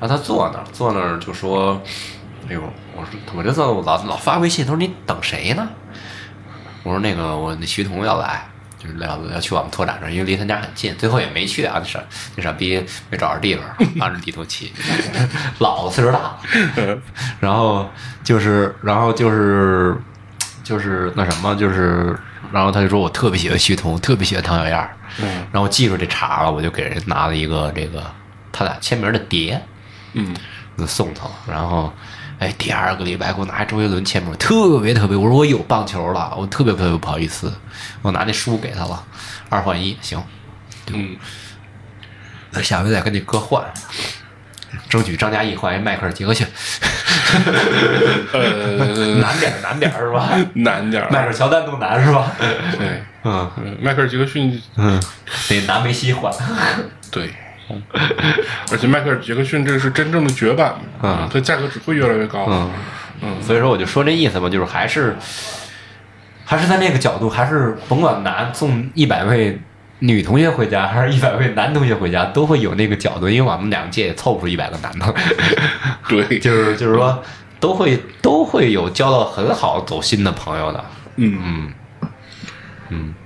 [0.00, 1.80] 后他坐那儿，坐那儿就说
[2.50, 2.62] ：“哎呦，
[2.96, 5.68] 我说我这次老老发微信，他说你等谁呢？”
[6.82, 8.44] 我说那个我那徐彤要来，
[8.78, 12.00] 就是要要去我们拓展这儿，因为离他家很近，最后也没去啊，那傻
[12.36, 13.64] 那傻逼没找着地方，
[13.96, 14.72] 拿着地图骑，
[15.58, 16.98] 老子岁数大了，
[17.40, 17.88] 然后
[18.22, 19.96] 就是然后就是
[20.62, 22.16] 就是那什么就是。
[22.50, 28.02] 然后他就说：“我特别喜欢徐彤，特别喜欢唐小燕。”嗯然后我记住这茬了，我就给人拿了一个这个
[28.50, 29.62] 他俩签名的碟，
[30.14, 30.34] 嗯，
[30.78, 31.30] 就送他了。
[31.46, 31.92] 然后，
[32.38, 35.16] 哎，第二个礼拜给我拿周杰伦签名，特别特别。
[35.16, 37.52] 我说我有棒球了，我特别特别不好意思，
[38.02, 39.04] 我拿那书给他了，
[39.48, 40.22] 二换一，行，
[40.92, 41.16] 嗯，
[42.50, 43.64] 那下回再跟你哥换，
[44.88, 46.46] 争取张嘉译换一迈克尔·杰克逊，
[48.32, 50.30] 呃，难点儿难点儿是吧？
[50.54, 52.30] 难点儿迈克尔·乔丹都难是吧？
[52.78, 55.02] 对，嗯嗯迈克尔·杰克逊，嗯，
[55.48, 56.32] 得拿梅西换。
[57.10, 57.34] 对，
[58.72, 61.28] 而且迈克尔·杰克逊这是真正的绝版，嗯。
[61.32, 62.70] 它价格只会越来越高，嗯。
[63.22, 63.42] 嗯。
[63.42, 65.16] 所以说我就说这意思嘛，就是还是
[66.44, 69.60] 还是在那个角度，还是甭管男送一百位
[70.00, 75.14] 女同学回家，还是一百位男同学回家，都会有那个角度，因为我们两届也凑不出一百个男的，
[76.08, 77.22] 对，就是就是说
[77.60, 80.84] 都会都会有交到很好走心的朋友的，
[81.16, 81.38] 嗯。
[81.42, 81.72] 嗯。
[82.90, 83.14] 嗯。
[83.14, 83.17] 对，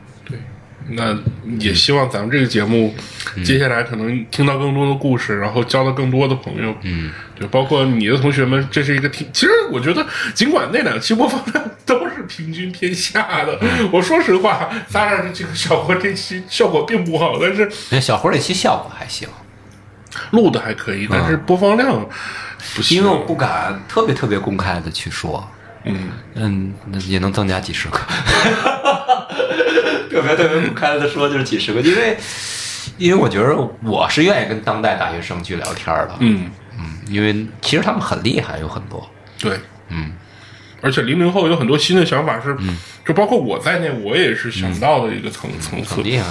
[0.95, 1.17] 那
[1.59, 2.95] 也希望咱们这个节目，
[3.45, 6.75] 接下来可能听到更多的故事，然后交到更多的朋友。
[6.83, 9.27] 嗯，对，包括你的同学们，这是一个挺……
[9.33, 13.59] 其实我觉得，尽管那两期播放量都是平均偏下的，
[13.93, 19.29] 我说实话，咱俩这个小伙这期效果并不好，但是那小伙儿那期效果还行，
[20.31, 22.07] 录的还可以，但是播放量
[22.75, 22.99] 不行。
[22.99, 25.49] 因为我不敢特别特别公开的去说，
[25.85, 27.99] 嗯，嗯，那也能增加几十个。
[30.11, 32.17] 特别特别公开的说，就是几十个，因为
[32.99, 40.13] 因为我觉得我是愿意跟当代大学生去聊天的，嗯，嗯，因为其实他们很厉害，有很多，对，嗯
[40.81, 42.57] 而且零零后有很多新的想法是，
[43.07, 46.25] 就包括我在内，我也是想到的一个层、层次很，厉害。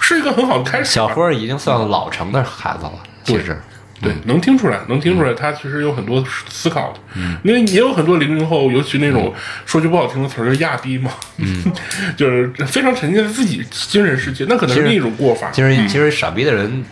[0.00, 0.90] 是一个很好的开始吧。
[0.90, 2.92] 小辉已经算老成的孩子了，
[3.22, 3.62] 其实，
[4.02, 6.98] 对，能听出来，能听出来，他其实有很多思考的。
[7.14, 9.32] 嗯，因为也有很多零零后，尤其那种
[9.64, 11.62] 说句不好听的词儿，就是亚逼嘛，嗯，
[12.16, 15.50] 就是非常沉浸在自己精神世界，那可能是另一种过法。
[15.52, 16.84] 其实其实傻逼的人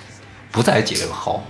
[0.52, 1.44] 不在几零后，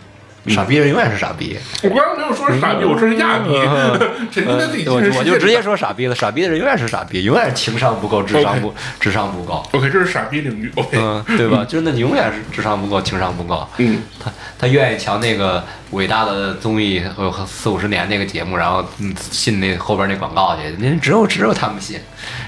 [0.50, 1.58] 傻逼人永远是傻逼。
[1.82, 3.50] 我刚刚没有说是傻逼，我说是亚逼，
[4.32, 5.18] 沉浸在自己精我神世界。
[5.18, 5.60] 我就直接。
[5.60, 9.62] 说傻逼了，傻逼的人永远是傻逼，永远情商不够，智商不智商不够。
[9.72, 10.72] OK，这是傻逼领域。
[10.74, 11.64] OK，嗯，对吧？
[11.68, 13.68] 就是那你永远是智商不够，情商不够。
[13.76, 22.00] 嗯，他他愿意瞧那个伟大的综艺和四五十年那个节目，然后嗯信那后边那广告去，那只有只有他们信，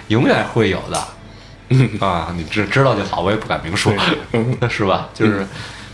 [0.08, 0.98] 永远会有的。
[1.68, 3.92] 嗯啊，你知知道就好，我也不敢明说，
[4.32, 5.08] 嗯， 是吧？
[5.12, 5.46] 就是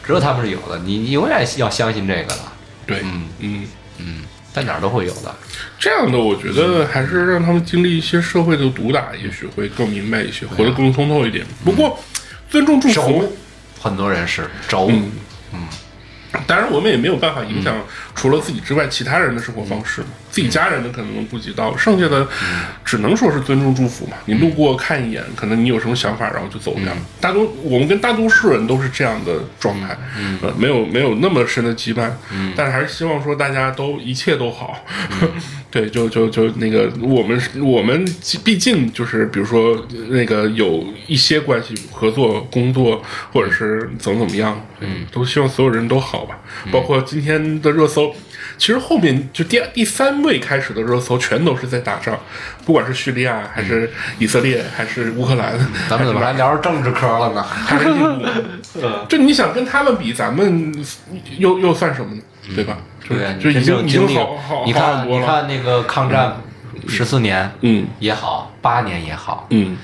[0.09, 2.39] 只有他们是有的，你你永远要相信这个的，
[2.87, 3.65] 对，嗯嗯。
[4.01, 5.35] 嗯，在哪儿都会有的。
[5.77, 11.45] 这样的，我觉得还是让他们经历一些社会的毒打，也许会更明白一些，活得更通透一点。
[11.65, 11.99] 不过，
[12.49, 13.33] 尊重祝福，，
[13.81, 15.11] 很多人是轴，嗯
[16.47, 17.75] 当然我们也没有办法影响
[18.15, 20.09] 除了自己之外其他人的生活方式嘛。
[20.31, 22.29] 自己家人的可能能顾及到，剩下的
[22.85, 24.17] 只能说是尊重祝福嘛。
[24.27, 26.93] 你路过看一眼，可能你有什么想法，然后就走掉。
[27.19, 29.97] 大多我们跟大多数人都是这样的状态，
[30.43, 32.11] 呃，没有没有那么深的羁绊，
[32.55, 34.85] 但是还是希望说大家都一切都好。
[35.71, 38.05] 对，就就就那个我们我们
[38.43, 43.03] 毕竟就是比如说那个有一些关系合作工作
[43.33, 46.39] 或者是怎么怎么样，嗯，都希望所有人都好吧。
[46.73, 48.15] 包括今天的热搜，
[48.57, 52.19] 其实后面就第第三位开始的热搜全都是在打仗，
[52.65, 55.53] 不管是叙利亚还是以色列还是乌克兰，
[55.89, 57.43] 咱们怎么还聊着政治科了呢？
[57.45, 58.27] 还是印度，
[59.07, 60.75] 就你想跟他们比，咱们
[61.37, 62.23] 又又算什么呢？
[62.57, 62.79] 对吧？
[62.98, 65.09] 就对啊，就已真经已经正经历好好你看。
[65.09, 66.37] 你看那个抗战
[66.87, 69.77] 十四年嗯也好，八年也好，嗯，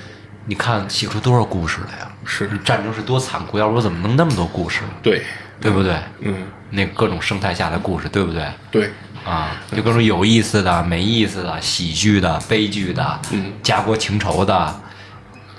[0.45, 2.11] 你看写出多少故事来呀？
[2.25, 4.81] 是战争是多残酷，要不我怎么能那么多故事？
[5.03, 5.21] 对，
[5.59, 5.95] 对不对？
[6.21, 6.35] 嗯
[6.71, 8.43] 那各种生态下的故事，对不对？
[8.71, 8.89] 对，
[9.23, 14.75] 啊，就各种有意思的、没意思的、喜剧的、悲剧的，嗯，家国情仇的，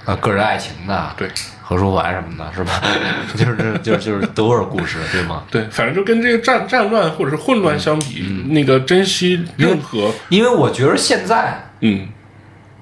[0.04, 1.30] 呃，个人爱情的，对，
[1.68, 2.80] 何书桓什么的，是吧？
[3.34, 5.42] 就是就是就是都是故事，对吗？
[5.50, 12.06] 对，反正就跟这个战战乱或者是混乱相比，那个珍惜任何因为我觉得现在嗯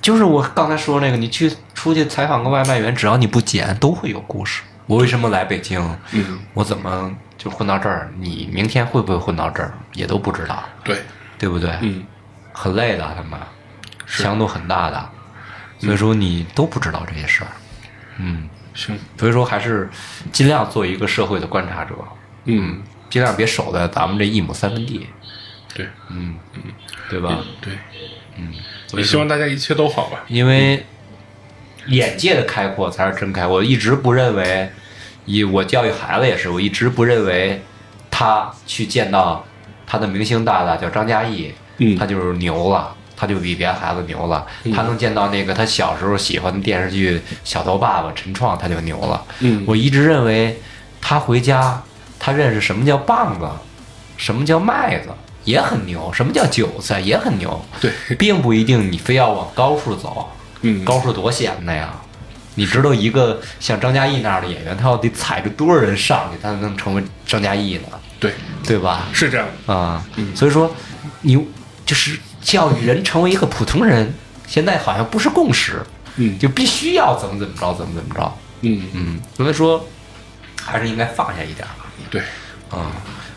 [0.03, 4.63] 就是我刚才说那个，你去出去采访个外卖员，只要你不剪，都会有故事。
[4.87, 5.81] 我为什么来北京？
[6.13, 8.13] 嗯，我怎么就混到这儿？
[8.21, 10.99] 你明天会不会混到这儿，也都不知道，对，
[11.39, 11.71] 对不对？
[11.81, 12.05] 嗯
[12.53, 13.41] 很累的，他们
[14.07, 15.09] 强度很大的，
[15.79, 17.49] 所以说你都不知道这些事儿。
[18.19, 19.89] 嗯，行，所以说还是
[20.33, 21.95] 尽量做一个社会的观察者，
[22.45, 22.83] 嗯。
[23.11, 25.07] 尽量别守在咱们这一亩三分地，
[25.73, 25.87] 对。
[26.11, 26.35] 嗯。
[26.55, 26.63] 嗯，
[27.09, 27.39] 对吧？
[27.61, 27.73] 对，
[28.37, 28.53] 嗯，
[28.95, 30.25] 也希望大家一切都好吧。
[30.27, 30.85] 因为
[31.87, 33.59] 眼界的开阔才是真开阔。
[33.59, 34.69] 我一直不认为，
[35.27, 37.63] 以我教育孩子也是，我一直不认为
[38.11, 39.47] 他去见到
[39.87, 41.97] 他的明星大大叫张嘉译，嗯。
[41.97, 42.97] 他就是牛了。
[43.17, 49.25] 他就比别的孩子牛了，他能见到那个他小时候喜欢的电视剧《小头爸爸》陈创，他就牛了。
[49.41, 50.61] 嗯我一直认为
[51.01, 51.83] 他回家，
[52.19, 53.49] 他认识什么叫棒子，
[54.17, 55.09] 什么叫麦子，
[55.45, 57.65] 也很牛；什么叫韭菜，也很牛。
[57.81, 60.29] 对， 并不一定你非要往高处走，
[60.63, 61.95] 嗯高处多险的呀！
[62.57, 67.89] 你知道一个像张嘉译那样的演员，他要得踩着多少人上去，他才能成为张嘉译呢？
[68.21, 68.33] 对，
[68.65, 69.09] 对吧？
[69.13, 69.47] 是这样。
[69.67, 70.73] 啊、嗯所以说
[71.21, 71.35] 你
[71.85, 74.15] 就是教育人成为一个普通人，
[74.47, 75.83] 现在好像不是共识，
[76.17, 76.39] 嗯。
[76.39, 78.33] 就必须要怎么怎么着，怎么怎么着。
[78.61, 78.87] 嗯。
[78.93, 79.85] 嗯，所以说
[80.63, 81.73] 还是应该放下一点儿
[82.11, 82.21] 对，
[82.71, 82.93] 啊、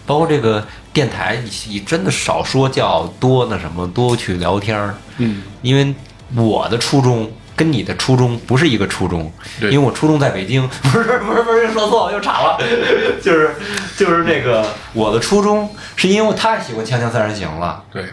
[0.06, 4.94] 包括这个电台，你你真的少说教，多那什么，多去聊天儿。
[5.18, 5.42] 嗯。
[5.62, 5.96] 因为
[6.36, 9.72] 我的初衷跟你的初衷不是一个初衷，对。
[9.72, 12.60] 因为我初中在北京， 不是不是不是说错了又岔了，
[13.24, 13.56] 就是
[13.96, 18.06] 就是那个我的初衷是因为我太喜欢《锵锵三人行》了，对，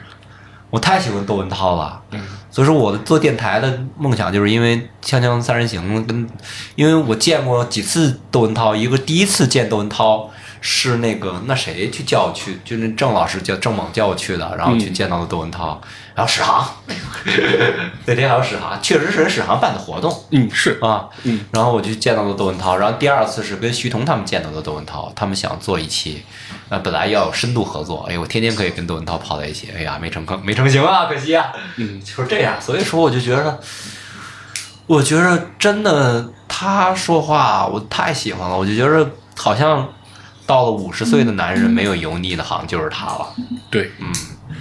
[0.75, 2.21] 我太喜欢窦文涛了，嗯。
[2.51, 6.29] 所以说我的做电台的梦想就是因为《锵锵三人行》跟，
[6.75, 10.29] 因为我见过几次窦文涛，一个第一次见窦文涛
[10.61, 15.81] 是那个那谁去叫我去，就是郑老师叫郑猛叫我去的，然后去见到了窦文涛，
[16.15, 16.65] 然后史航，
[18.07, 26.25] 那天还有史航，确实是史航办的活动，嗯是，啊，嗯，然后我就见到了窦文涛，然后第二次是跟徐彤他们见到的窦文涛，他们想做一期，
[26.75, 32.01] 呃，本来要有深度合作，哎，我天天可以跟窦文涛泡在一起，哎呀，没成坑，没成型啊，可惜啊，嗯。
[32.01, 33.61] 就是这样，所以说我就觉得，
[34.89, 39.89] 我觉着真的他说话我太喜欢了，我就觉着好像
[40.47, 43.33] 到了五十岁的男人没有油腻的，好像就是他了，
[43.71, 43.93] 对。
[44.01, 44.13] 嗯，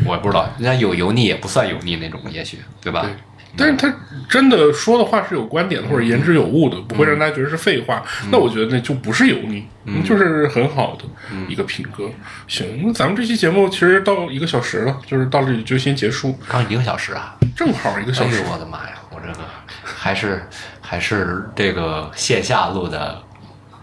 [0.06, 3.02] 我也不知道，人家有油腻也不算油腻那种，也许对吧？
[3.02, 3.12] 对。
[3.56, 3.94] 但是他
[4.28, 8.04] 真的说的话是有观点的，或者言之有物的，不会让大家觉得是废话。
[8.32, 9.66] 那我觉得那就不是油腻，
[10.04, 11.06] 就是很好的
[11.48, 12.10] 一个品格。
[12.48, 17.36] 行，那咱们这期节目其实到一个小时了，就是到这里就先结束，刚一个小时啊。
[17.56, 18.52] 正好一个小时哎呦。
[18.52, 18.94] 我的妈呀！
[19.12, 19.40] 我这个
[19.84, 20.44] 还是
[20.82, 23.22] 还是这个线下录的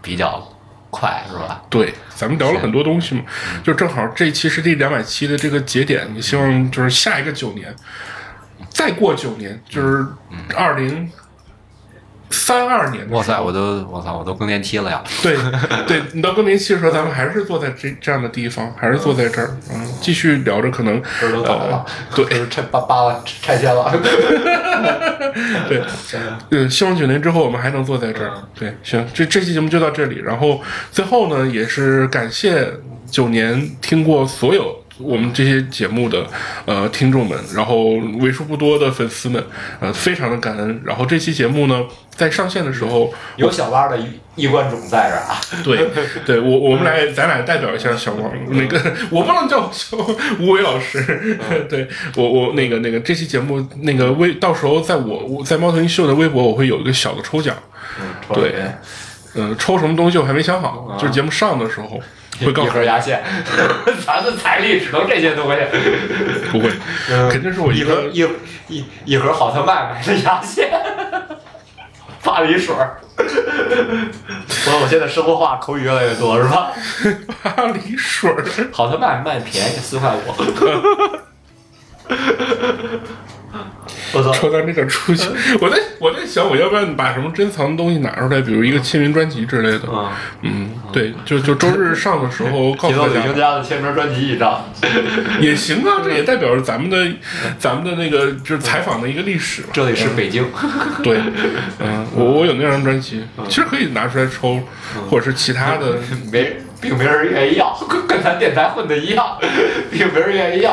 [0.03, 0.45] 比较
[0.91, 1.63] 快，是吧？
[1.71, 3.23] 对，咱们聊了很多东西嘛，
[3.63, 7.73] 就正好这一期是第两百期的这个节点，也希望就是下一个九年，
[8.71, 10.07] 再过九年就是
[10.57, 11.11] 二零
[12.31, 13.09] 三二年。
[13.11, 15.03] 哇塞，我都我操，我都更年期了呀！
[15.23, 15.37] 对
[15.87, 23.93] 对，你到更年期的时候，咱们还是坐在这这样的地方，还是坐在这儿，嗯，继续聊着可能儿都倒了呃对拆扒扒了拆迁了。
[25.69, 25.83] 对，
[26.51, 28.33] 嗯， 希望九年之后我们还能坐在这儿。
[28.55, 30.21] 对，行，这这期节目就到这里。
[30.25, 30.61] 然后
[30.93, 32.73] 最后呢，也是感谢
[33.11, 36.27] 九年听过所有我们这些节目的
[36.67, 39.43] 呃听众们，然后为数不多的粉丝们，
[39.81, 40.81] 呃，非常的感恩。
[40.85, 45.41] 然后这期节目呢，在上线的时候，有小蛙的衣衣冠冢在这儿啊！
[45.65, 45.89] 对，
[46.25, 48.81] 对我我们来，咱俩代表一下小王，那个
[49.11, 49.97] 我不能叫小
[50.39, 51.39] 吴伟老师，
[51.69, 57.55] 对我我那个那个这期节目那个微，到时候在我我在猫头鹰秀的微博我会有一个小的抽奖，
[58.33, 58.55] 对，
[59.35, 62.01] 嗯、抽什么东西我还没想好，就是节目上的时候
[62.45, 63.23] 会告一盒牙线，
[64.07, 65.61] 咱的财力只能这些东西。
[66.51, 66.71] 不会，
[67.31, 68.27] 肯定是我一盒一
[68.69, 70.71] 一一盒好特卖买的牙线，
[72.23, 73.01] 巴黎水儿。
[74.67, 76.73] 我我现在生活化口语越来越多，是吧？
[77.43, 80.33] 巴黎水儿，好特卖卖便宜，四块五。
[84.13, 85.29] 我 抽到那个出去，
[85.61, 89.91] 我在我在想，我要不要把什么珍藏的东西拿出来，比如一个签名专辑之类的。
[89.93, 94.65] 啊，嗯，对，就就周日上的时候 告诉大家旅行家的签名专辑一张，
[95.41, 97.07] 也行啊，这也代表着咱们的
[97.59, 99.69] 咱们的那个就是采访的一个历史嘛。
[99.73, 100.45] 这里是北京，
[101.03, 101.19] 对，
[101.79, 104.61] 嗯，我我有那张专辑，其实可以拿出来抽，
[105.09, 105.97] 或者是其他的。
[106.33, 109.39] 没并没人愿意要，跟跟咱电台混的一样，
[109.91, 110.73] 并没人愿意要。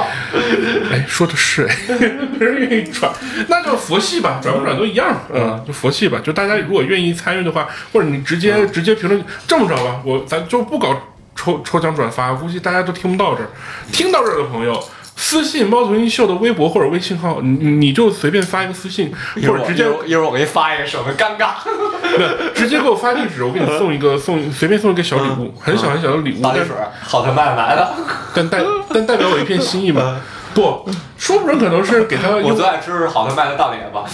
[0.91, 1.76] 哎，说的是哎，
[2.39, 3.12] 没人愿意转，
[3.49, 6.20] 那就佛系吧，转不转都一样，嗯，就佛系吧。
[6.24, 10.95] 就大家如果愿意参与的话，或者你直接直接评论，这么着吧，我咱就不搞
[11.36, 13.49] 抽抽奖转发，估计大家都听不到这儿。
[13.91, 14.82] 听到这儿的朋友。
[15.20, 21.55] 私信猫头鹰秀的微博或者微信号，你你就随便发一个私信，一会儿或者直接一会儿我给你发一个，省得尴尬。
[22.18, 27.93] 对，直接给我发地址，我给你送一个 送随便送一个小礼物，很小很小的礼物，但大水，好特卖来的。
[28.34, 28.59] 但代
[28.93, 30.22] 但代表我一片心意嘛。
[30.53, 34.05] 不，说不准可能是给他我用最爱吃是好特卖的大脸吧，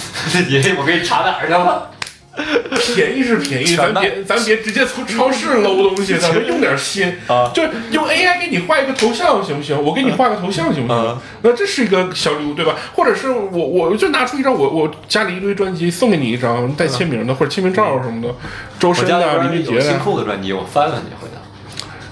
[0.49, 1.89] 你我给你查哪儿去了？
[2.95, 7.61] 便宜是便宜，咱别咱别直接从超市搂东西，咱们用点心 啊就
[7.91, 9.79] 用 AI 给你画一个头像行不行？
[9.81, 11.17] 我给你画个头像行不行嗯？
[11.43, 12.75] 那这是一个小礼物对吧？
[12.93, 18.33] 或者是我我就拿出一张我我家里一堆专辑送给你一张带签名的或者签名照什么的，
[18.79, 20.01] 周深啊、林俊杰啊。
[20.03, 21.22] 裤子专辑，我翻翻去。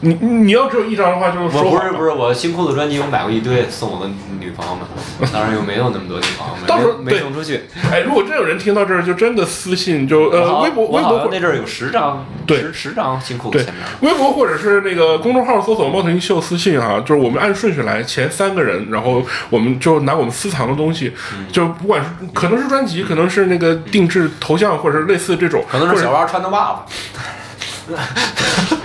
[0.01, 4.83] 你你要只有一张的话，就是说不是不是，我新裤子专辑我买过一堆，送我的女朋友们，
[5.31, 7.61] 当然又没有那么多女朋友们，到时候没送出去。
[7.91, 13.83] 哎，如果真有人听到这儿，就真的私信就呃微博微博那阵儿有十张，对十十张新裤子对签名。
[14.01, 27.95] 微博或者是那个公众号搜索“猫头鹰秀”私信啊，就是我们按顺序来，前三个人，然后我们就拿我们私藏的东西，嗯就不管是可能是专辑，可能是那个定制头像，或者是类似这种，可能是小娃穿的袜子，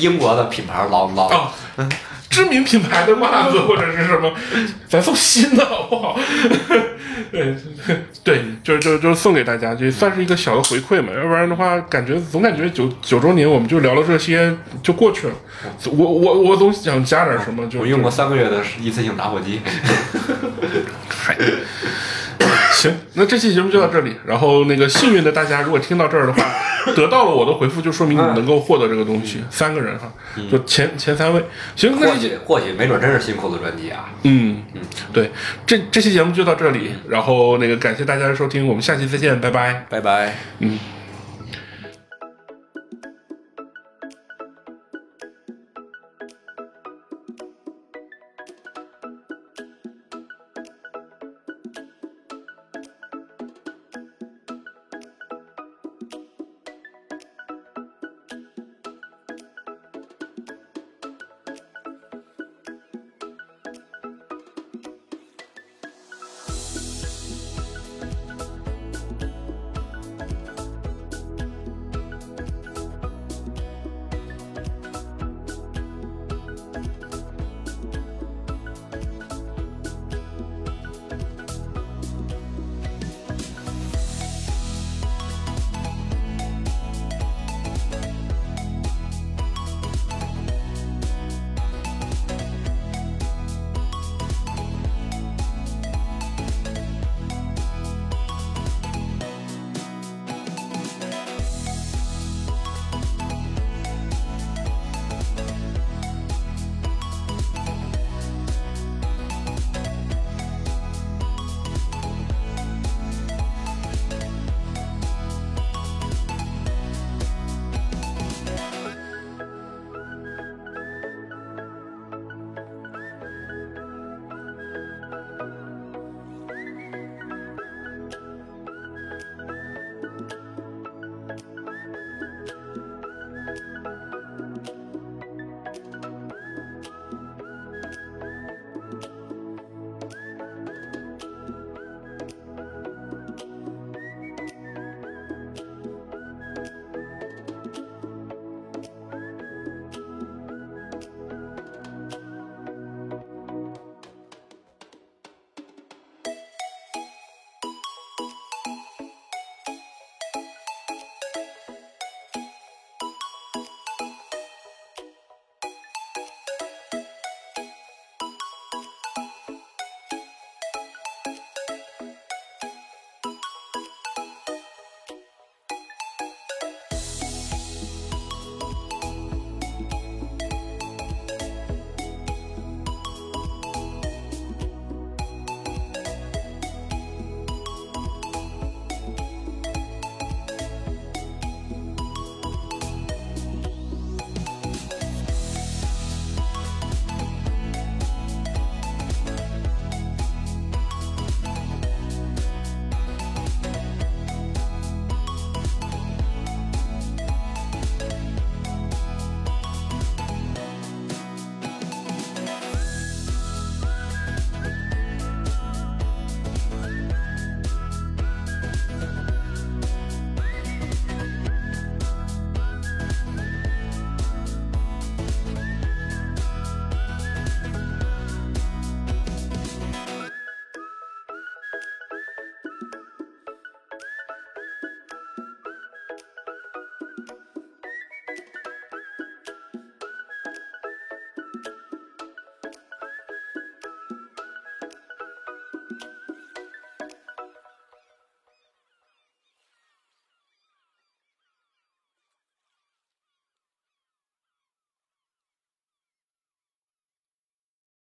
[0.00, 1.52] 英国的品牌老老啊。
[2.30, 4.32] 知名品牌的袜子或者是什么，
[4.88, 6.16] 咱送新的好不好？
[7.32, 7.56] 对
[8.22, 11.12] 对，就就就送给大家，就算是一个小的回馈嘛。
[11.12, 15.34] 要不然的话，感觉总感觉九九周年我们就聊了这些就过去了。
[15.86, 19.60] 我我我总想加点什么，就我用过三个月的一次性打火机。
[21.08, 21.36] 嗨，
[22.72, 24.14] 行，那这期节目就到这里。
[24.24, 26.44] 然后那个幸运的大家，如果听到这儿的话，
[26.94, 29.42] 得到了我的回复，就说明你能够获得这个东西。
[29.50, 30.10] 三个人哈，
[30.50, 31.44] 就前前三位。
[31.76, 34.08] 行，那或这期许或许没准真是新裤子专辑啊！
[34.22, 34.80] 嗯嗯，
[35.12, 35.30] 对，
[35.66, 36.92] 这这期节目就到这里。
[37.08, 39.86] 然后那个感谢大家的收听，我们下期再见，拜拜。
[39.88, 40.36] 拜拜。
[40.60, 40.78] 嗯。